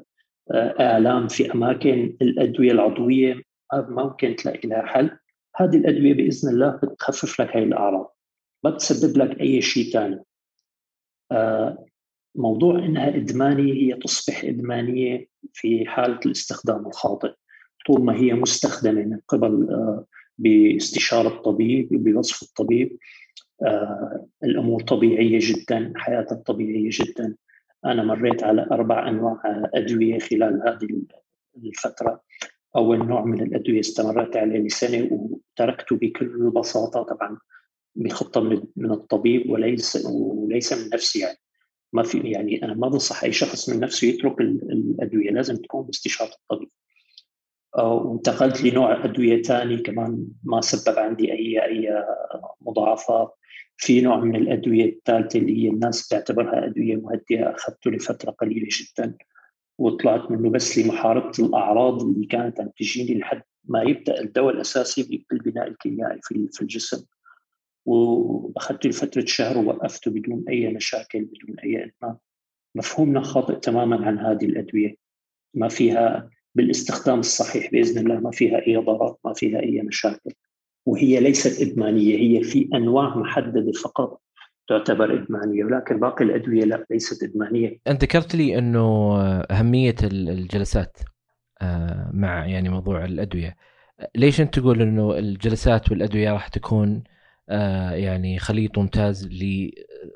[0.81, 3.43] آلام في أماكن الأدوية العضوية
[3.75, 5.11] ممكن تلاقي لها حل.
[5.57, 8.17] هذه الأدوية بإذن الله بتخفف لك هاي الأعراض.
[8.65, 10.25] ما بتسبب لك أي شيء ثاني
[12.39, 17.33] موضوع إنها إدمانية هي تصبح إدمانية في حالة الاستخدام الخاطئ.
[17.87, 19.69] طول ما هي مستخدمة من قبل
[20.39, 22.99] باستشارة الطبيب بوصف الطبيب
[23.63, 27.35] آه، الأمور طبيعية جدا حياتك طبيعيه جدا.
[27.85, 29.41] أنا مريت على أربع أنواع
[29.75, 30.89] أدوية خلال هذه
[31.67, 32.23] الفترة.
[32.77, 37.39] أول نوع من الأدوية استمرت عليه لسنة وتركته بكل بساطة طبعا
[37.97, 38.41] بخطة
[38.77, 41.39] من الطبيب وليس وليس من نفسي يعني.
[41.93, 46.31] ما في يعني أنا ما بنصح أي شخص من نفسه يترك الأدوية لازم تكون باستشارة
[46.31, 46.69] الطبيب.
[47.79, 52.05] وانتقلت لنوع أدوية ثاني كمان ما سبب عندي اي أي
[52.61, 53.35] مضاعفات
[53.77, 59.15] في نوع من الأدوية الثالثة اللي هي الناس بتعتبرها أدوية مهدئة أخذته لفترة قليلة جدا
[59.79, 65.69] وطلعت منه بس لمحاربة الأعراض اللي كانت عم تجيني لحد ما يبدأ الدواء الأساسي بالبناء
[65.69, 67.05] الكيميائي في في الجسم.
[67.85, 72.17] وأخذت لفترة شهر ووقفته بدون أي مشاكل بدون أي ادمان
[72.75, 74.95] مفهومنا خاطئ تماما عن هذه الأدوية
[75.55, 80.31] ما فيها بالاستخدام الصحيح بإذن الله ما فيها أي ضرر ما فيها أي مشاكل
[80.87, 84.21] وهي ليست إدمانية هي في أنواع محددة فقط
[84.69, 87.79] تعتبر إدمانية ولكن باقي الأدوية لا ليست إدمانية.
[87.87, 89.17] أنت ذكرت لي إنه
[89.51, 90.97] أهمية الجلسات
[91.63, 93.57] آه، مع يعني موضوع الأدوية.
[94.17, 97.03] ليش أنت تقول إنه الجلسات والأدوية راح تكون
[97.93, 99.29] يعني خليط ممتاز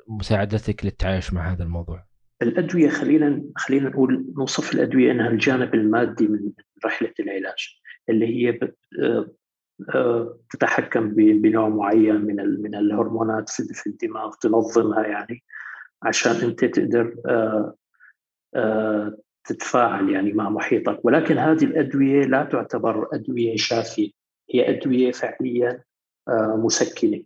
[0.07, 2.05] لمساعدتك للتعايش مع هذا الموضوع؟
[2.41, 6.51] الأدوية خلينا خلينا نقول نوصف الأدوية أنها الجانب المادي من
[6.85, 7.79] رحلة العلاج
[8.09, 8.59] اللي هي
[9.95, 15.43] آه، تتحكم بنوع معين من من الهرمونات في الدماغ تنظمها يعني
[16.03, 17.75] عشان أنت تقدر آه،
[18.55, 24.09] آه، تتفاعل يعني مع محيطك ولكن هذه الأدوية لا تعتبر أدوية شافية
[24.53, 25.83] هي أدوية فعليا
[26.57, 27.23] مسكنة.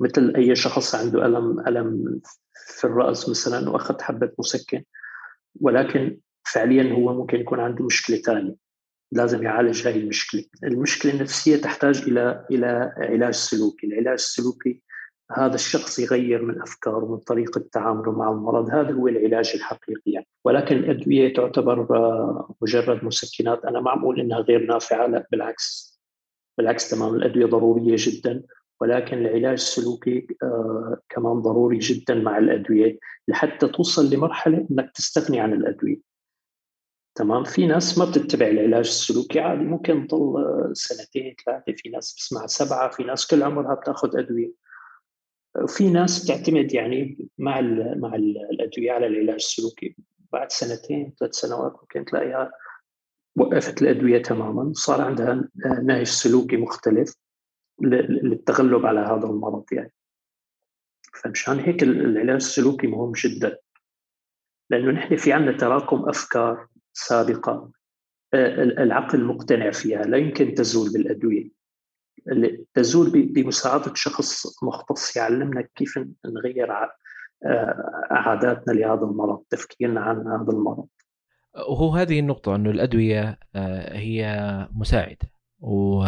[0.00, 2.20] مثل أي شخص عنده ألم ألم
[2.66, 4.84] في الرأس مثلا وأخذ حبة مسكن
[5.60, 6.18] ولكن
[6.52, 8.54] فعليا هو ممكن يكون عنده مشكلة ثانية
[9.12, 14.82] لازم يعالج هذه المشكلة، المشكلة النفسية تحتاج إلى إلى علاج سلوكي، العلاج السلوكي
[15.32, 20.26] هذا الشخص يغير من افكاره ومن طريقة تعامله مع المرض، هذا هو العلاج الحقيقي يعني.
[20.44, 25.93] ولكن الادويه تعتبر آه، مجرد مسكنات، أنا ما عم أقول إنها غير نافعة لا بالعكس.
[26.58, 28.42] بالعكس تمام الأدوية ضرورية جدا
[28.80, 32.98] ولكن العلاج السلوكي آه كمان ضروري جدا مع الأدوية
[33.28, 36.14] لحتى توصل لمرحلة إنك تستغني عن الأدوية.
[37.14, 42.46] تمام؟ في ناس ما بتتبع العلاج السلوكي عادي ممكن تضل سنتين ثلاثة في ناس بسمع
[42.46, 44.52] سبعة في ناس كل عمرها بتاخذ أدوية.
[45.62, 49.96] وفي ناس بتعتمد يعني مع ال مع الأدوية على العلاج السلوكي.
[50.32, 52.52] بعد سنتين ثلاث سنوات ممكن تلاقيها
[53.36, 54.72] وقفت الأدوية تماما.
[54.74, 55.48] صار عندها
[55.82, 57.14] نهج سلوكي مختلف
[57.82, 59.92] للتغلب على هذا المرض يعني.
[61.14, 63.58] فمشان هيك العلاج السلوكي مهم جدا.
[64.70, 67.70] لأنه نحن في عندنا تراكم أفكار سابقة
[68.34, 71.50] آه، العقل مقتنع فيها لا يمكن تزول بالأدوية.
[72.74, 76.72] تزول بمساعدة شخص مختص يعلمنا كيف نغير
[78.10, 80.88] عاداتنا لهذا المرض تفكيرنا عن هذا المرض.
[81.68, 83.38] وهو هذه النقطة أنه الأدوية
[83.92, 85.30] هي مساعدة.
[85.60, 86.04] و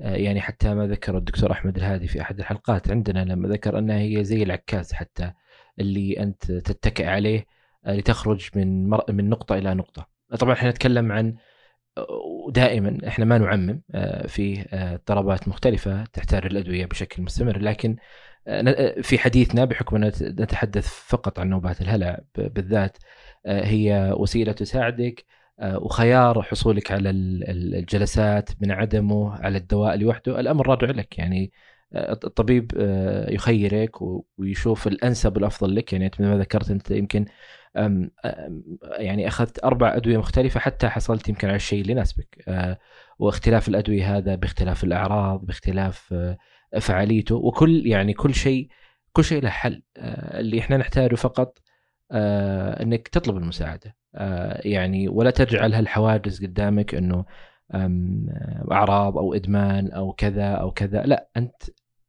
[0.00, 4.24] يعني حتى ما ذكر الدكتور أحمد الهادي في أحد الحلقات عندنا لما ذكر أنها هي
[4.24, 5.32] زي العكاز حتى
[5.80, 7.46] اللي أنت تتكئ عليه
[7.86, 9.04] لتخرج من مر...
[9.08, 10.06] من نقطة إلى نقطة.
[10.38, 11.34] طبعا إحنا نتكلم عن
[12.46, 13.82] ودائما إحنا ما نعمم
[14.26, 17.58] في اضطرابات مختلفة تحتاج الأدوية بشكل مستمر.
[17.58, 17.96] لكن
[19.02, 22.96] في حديثنا بحكم أن نتحدث فقط عن نوبات الهلع بالذات
[23.46, 25.24] هي وسيلة تساعدك
[25.62, 30.40] وخيار حصولك على الجلسات من عدمه على الدواء لوحده.
[30.40, 31.52] الأمر راجع لك يعني
[31.94, 32.72] الطبيب
[33.30, 33.90] يخيرك
[34.38, 35.92] ويشوف الأنسب والأفضل لك.
[35.92, 37.26] يعني مثل ما ذكرت أنت يمكن
[38.98, 42.44] يعني أخذت أربع أدوية مختلفة حتى حصلت يمكن على الشيء اللي يناسبك
[43.18, 46.14] واختلاف الأدوية هذا باختلاف الأعراض باختلاف
[46.80, 47.34] فعاليته.
[47.34, 48.68] وكل يعني كل شيء
[49.12, 49.82] كل شيء له حل.
[49.98, 51.58] اللي إحنا نحتاجه فقط
[52.12, 53.96] إنك تطلب المساعدة.
[54.64, 57.24] يعني ولا تجعل هالحواجز قدامك إنه
[58.72, 61.02] أعراض أو إدمان أو كذا أو كذا.
[61.02, 61.62] لا أنت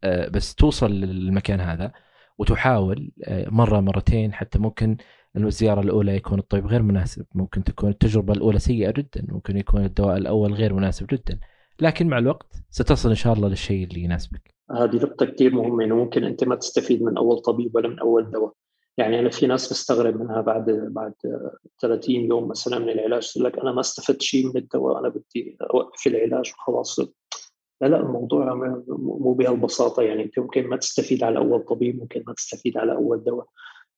[0.06, 1.92] بس توصل للمكان هذا
[2.38, 4.98] وتحاول مرة مرتين حتى ممكن
[5.38, 7.26] الزيارة الأولى يكون الطبيب غير مناسب.
[7.36, 11.40] ممكن تكون التجربة الأولى سيئة جدا ممكن يكون الدواء الأول غير مناسب جدا.
[11.82, 14.56] لكن مع الوقت ستصل إن شاء الله للشيء اللي يناسبك.
[14.72, 18.32] هذه نقطة كثير مهمة إنه ممكن أنت ما تستفيد من أول طبيب ولا من أول
[18.32, 18.54] دواء.
[18.98, 21.14] يعني أنا في ناس بستغرب منها بعد بعد
[21.82, 25.58] 30 يوم مثلا من العلاج تقول لك أنا ما استفدت شيء من الدواء أنا بدي
[25.74, 27.00] أوقف العلاج وخلاص.
[27.82, 28.54] لا لا الموضوع
[28.98, 30.24] مو بهالبساطة يعني.
[30.24, 33.46] أنت ممكن ما تستفيد على أول طبيب ممكن ما تستفيد على أول دواء.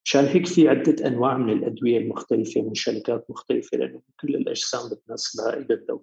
[0.05, 5.53] عشان هيك في عدة أنواع من الأدوية المختلفة من شركات مختلفة لأنه كل الأجسام بتناسبها
[5.53, 6.01] إلى الدواء.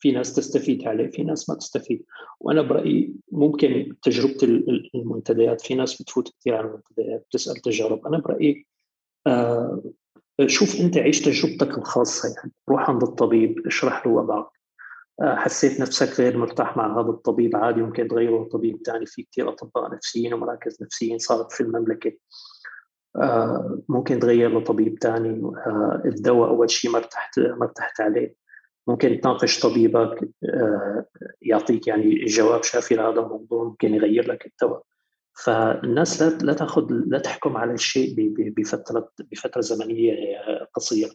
[0.00, 2.04] في ناس تستفيد عليه في ناس ما تستفيد.
[2.40, 4.36] وأنا برأيي ممكن تجربة
[4.94, 8.06] المنتديات في ناس بتفوت كثير على المنتديات بتسأل تجارب.
[8.06, 8.66] أنا برأيي
[9.26, 9.82] آه
[10.46, 12.52] شوف أنت عيش تجربتك الخاصة يعني.
[12.68, 14.46] روح عند الطبيب اشرح له وضعك.
[15.22, 19.48] آه حسيت نفسك غير مرتاح مع هذا الطبيب عادي ممكن تغيره لطبيب ثاني في كثير
[19.48, 22.12] أطباء نفسيين ومراكز نفسيين صارت في المملكة.
[23.16, 25.52] آه ممكن تغير لطبيب ثاني
[26.04, 28.47] الدواء أول شيء ما ارتحت ما ارتحت عليه.
[28.88, 31.06] ممكن تناقش طبيبك آه
[31.42, 34.82] يعطيك يعني جواب شافي لهذا الموضوع ممكن يغير لك الدواء
[35.44, 38.14] فالناس لا لا تاخذ لا تحكم على الشيء
[38.56, 40.14] بفترة بفترة زمنية
[40.74, 41.10] قصيرة.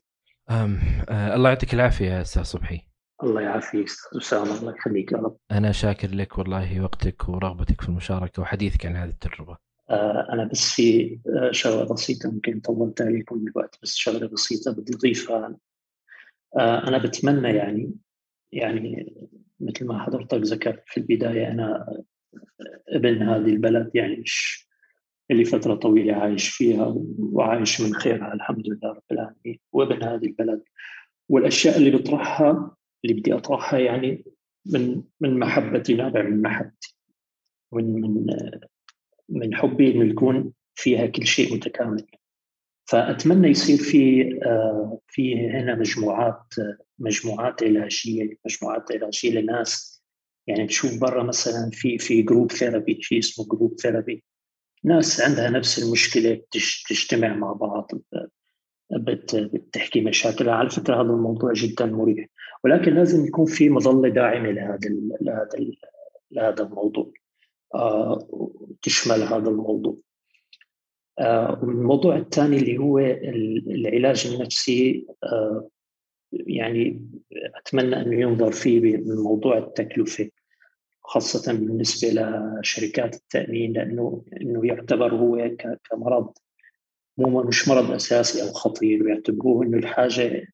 [0.49, 2.82] أم أه الله يعطيك العافية يا أستاذ صبحي.
[3.24, 5.38] الله يعافيك أستاذ اسامه الله يخليك يا رب.
[5.51, 9.57] أنا شاكر لك والله وقتك ورغبتك في المشاركة وحديثك عن هذه التجربة.
[10.30, 11.19] أنا بس في
[11.51, 15.55] شغلة بسيطة ممكن طولت عليكم الوقت بس شغلة بسيطة بدي أضيفها
[16.60, 17.93] أنا بتمنى يعني
[18.51, 19.14] يعني
[19.60, 21.88] مثل ما حضرتك ذكرت في البداية أنا
[22.89, 24.24] ابن هذه البلد يعني
[25.32, 29.60] اللي فترة طويلة عايش فيها وعايش من خيرها الحمد لله رب العالمين.
[29.72, 30.64] وابن هذه البلد.
[31.30, 32.76] والأشياء اللي بطرحها
[33.06, 34.26] اللي بدي أطرحها يعني
[34.66, 36.97] من من محبتي نابع من محبتي.
[37.74, 38.26] من من
[39.30, 42.06] من حبي إنه يكون فيها كل شيء متكامل.
[42.86, 44.29] فأتمنى يصير في
[45.07, 46.43] في هنا مجموعات
[46.99, 50.03] مجموعات علاجية مجموعات علاجية لناس.
[50.47, 54.24] يعني تشوف برا مثلا في في group therapy شيء اسمه group therapy
[54.84, 56.41] ناس عندها نفس المشكلة
[56.89, 57.91] تجتمع مع بعض
[59.34, 62.27] بتحكي مشاكلها على فكرة هذا الموضوع جدا مريح.
[62.63, 64.89] ولكن لازم يكون في مظلة داعمة لهذا
[65.21, 65.49] لهذا
[66.31, 67.11] لهذا الموضوع.
[68.81, 69.97] تشمل هذا الموضوع.
[71.64, 75.07] الموضوع الثاني اللي هو العلاج النفسي
[76.32, 77.09] يعني
[77.55, 80.30] أتمنى أن ينظر فيه من موضوع التكلفة
[81.01, 82.22] خاصة بالنسبة
[82.61, 85.51] لشركات التأمين لأنه إنه يعتبر هو
[85.89, 86.34] كمرض
[87.18, 90.47] مو مش مرض أساسي أو خطير ويعتبروه إنه الحاجة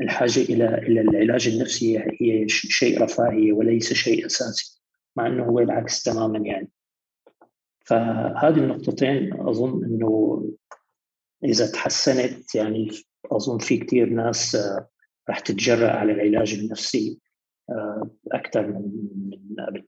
[0.00, 4.80] الحاجة إلى إلى العلاج النفسي هي شيء رفاهي وليس شيء أساسي
[5.16, 6.68] مع إنه هو العكس تماما يعني.
[7.86, 10.42] فهذه النقطتين أظن إنه
[11.44, 12.90] إذا تحسنت يعني
[13.32, 14.56] أظن في كثير ناس
[15.28, 17.20] راح تتجرأ على العلاج النفسي
[18.32, 18.82] أكثر من
[19.30, 19.86] من قبل.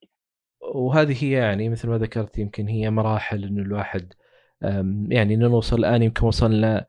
[0.75, 4.13] وهذه هي يعني مثل ما ذكرت يمكن هي مراحل إنه الواحد
[5.09, 6.87] يعني نوصل الآن يمكن وصلنا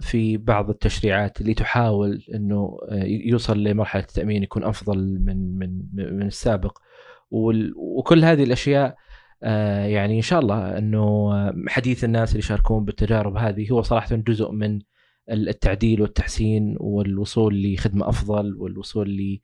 [0.00, 6.78] في بعض التشريعات اللي تحاول إنه يوصل لمرحلة التأمين يكون أفضل من من من السابق.
[7.76, 8.96] وكل هذه الأشياء
[9.86, 11.32] يعني إن شاء الله إنه
[11.68, 14.80] حديث الناس اللي يشاركون بالتجارب هذه هو صراحة جزء من
[15.30, 19.38] التعديل والتحسين والوصول لخدمة أفضل والوصول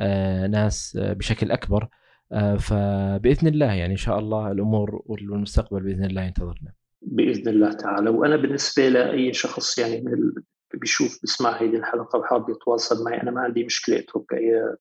[0.00, 1.88] لناس بشكل أكبر
[2.32, 6.72] آه، فبإذن الله يعني إن شاء الله الأمور والمستقبل بإذن الله ينتظرنا.
[7.02, 10.32] بإذن الله تعالى وأنا بالنسبة لأي شخص يعني من.
[10.74, 14.76] بيشوف بيسمع هذه الحلقة وحابب يتواصل معي أنا ما عندي مشكلة أترك أي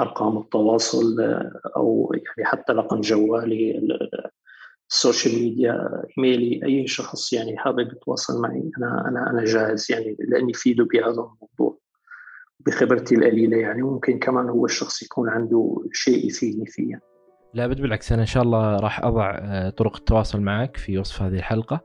[0.00, 3.80] أرقام التواصل آه، أو يعني حتى رقم جوالي
[4.90, 10.16] ال social media إيميلي أي شخص يعني حابب يتواصل معي أنا أنا أنا جاهز يعني
[10.18, 11.78] لأني فيده بهذا الموضوع
[12.66, 17.00] بخبرتي القليلة يعني ممكن كمان هو الشخص يكون عنده شيء يفيدني فيه.
[17.54, 21.22] لا بد بالعكس أنا إن شاء الله راح أضع آه، طرق التواصل معك في وصف
[21.22, 21.80] هذه الحلقة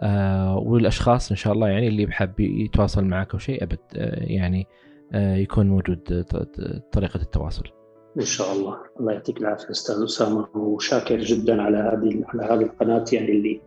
[0.00, 3.78] آه، والأشخاص إن شاء الله يعني اللي بحب يتواصل معك أو شيء أبد
[4.16, 4.66] يعني
[5.14, 6.24] يكون موجود
[6.92, 7.64] طريقة التواصل.
[8.16, 13.04] إن شاء الله الله يعطيك العافية أستاذ أسامة وشاكر جدا على هذه على هذه القناة
[13.12, 13.60] يعني اللي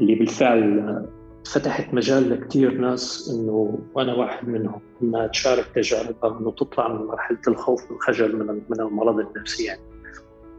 [0.00, 1.06] اللي بالفعل
[1.46, 7.38] فتحت مجال لكثير ناس إنه وأنا واحد منهم إنها تشارك تجاربها إنه تطلع من مرحلة
[7.48, 9.80] الخوف والخجل من من المرض النفسي يعني.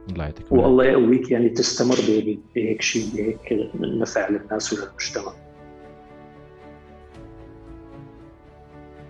[0.09, 1.95] الله يعطيك والله يقويك يعني تستمر
[2.55, 5.34] بهيك شيء بهيك نفع للناس وللمجتمع.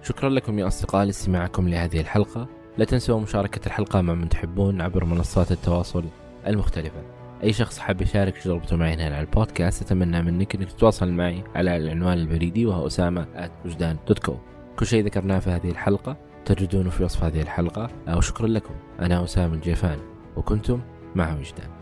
[0.03, 2.47] شكرا لكم يا أصدقاء لاستماعكم لهذه الحلقة.
[2.77, 6.05] لا تنسوا مشاركة الحلقة مع من تحبون عبر منصات التواصل
[6.47, 7.01] المختلفة.
[7.43, 11.77] أي شخص حاب يشارك تجربته معي هنا على البودكاست أتمنى منك أنك تتواصل معي على
[11.77, 13.97] العنوان البريدي وهو أسامة وجدان
[14.79, 17.89] كل شيء ذكرناه في هذه الحلقة تجدونه في وصف هذه الحلقة.
[18.09, 18.73] وشكرا لكم.
[18.99, 19.99] أنا أسامة الجيفان
[20.35, 20.81] وكنتم
[21.15, 21.80] مع وجدان.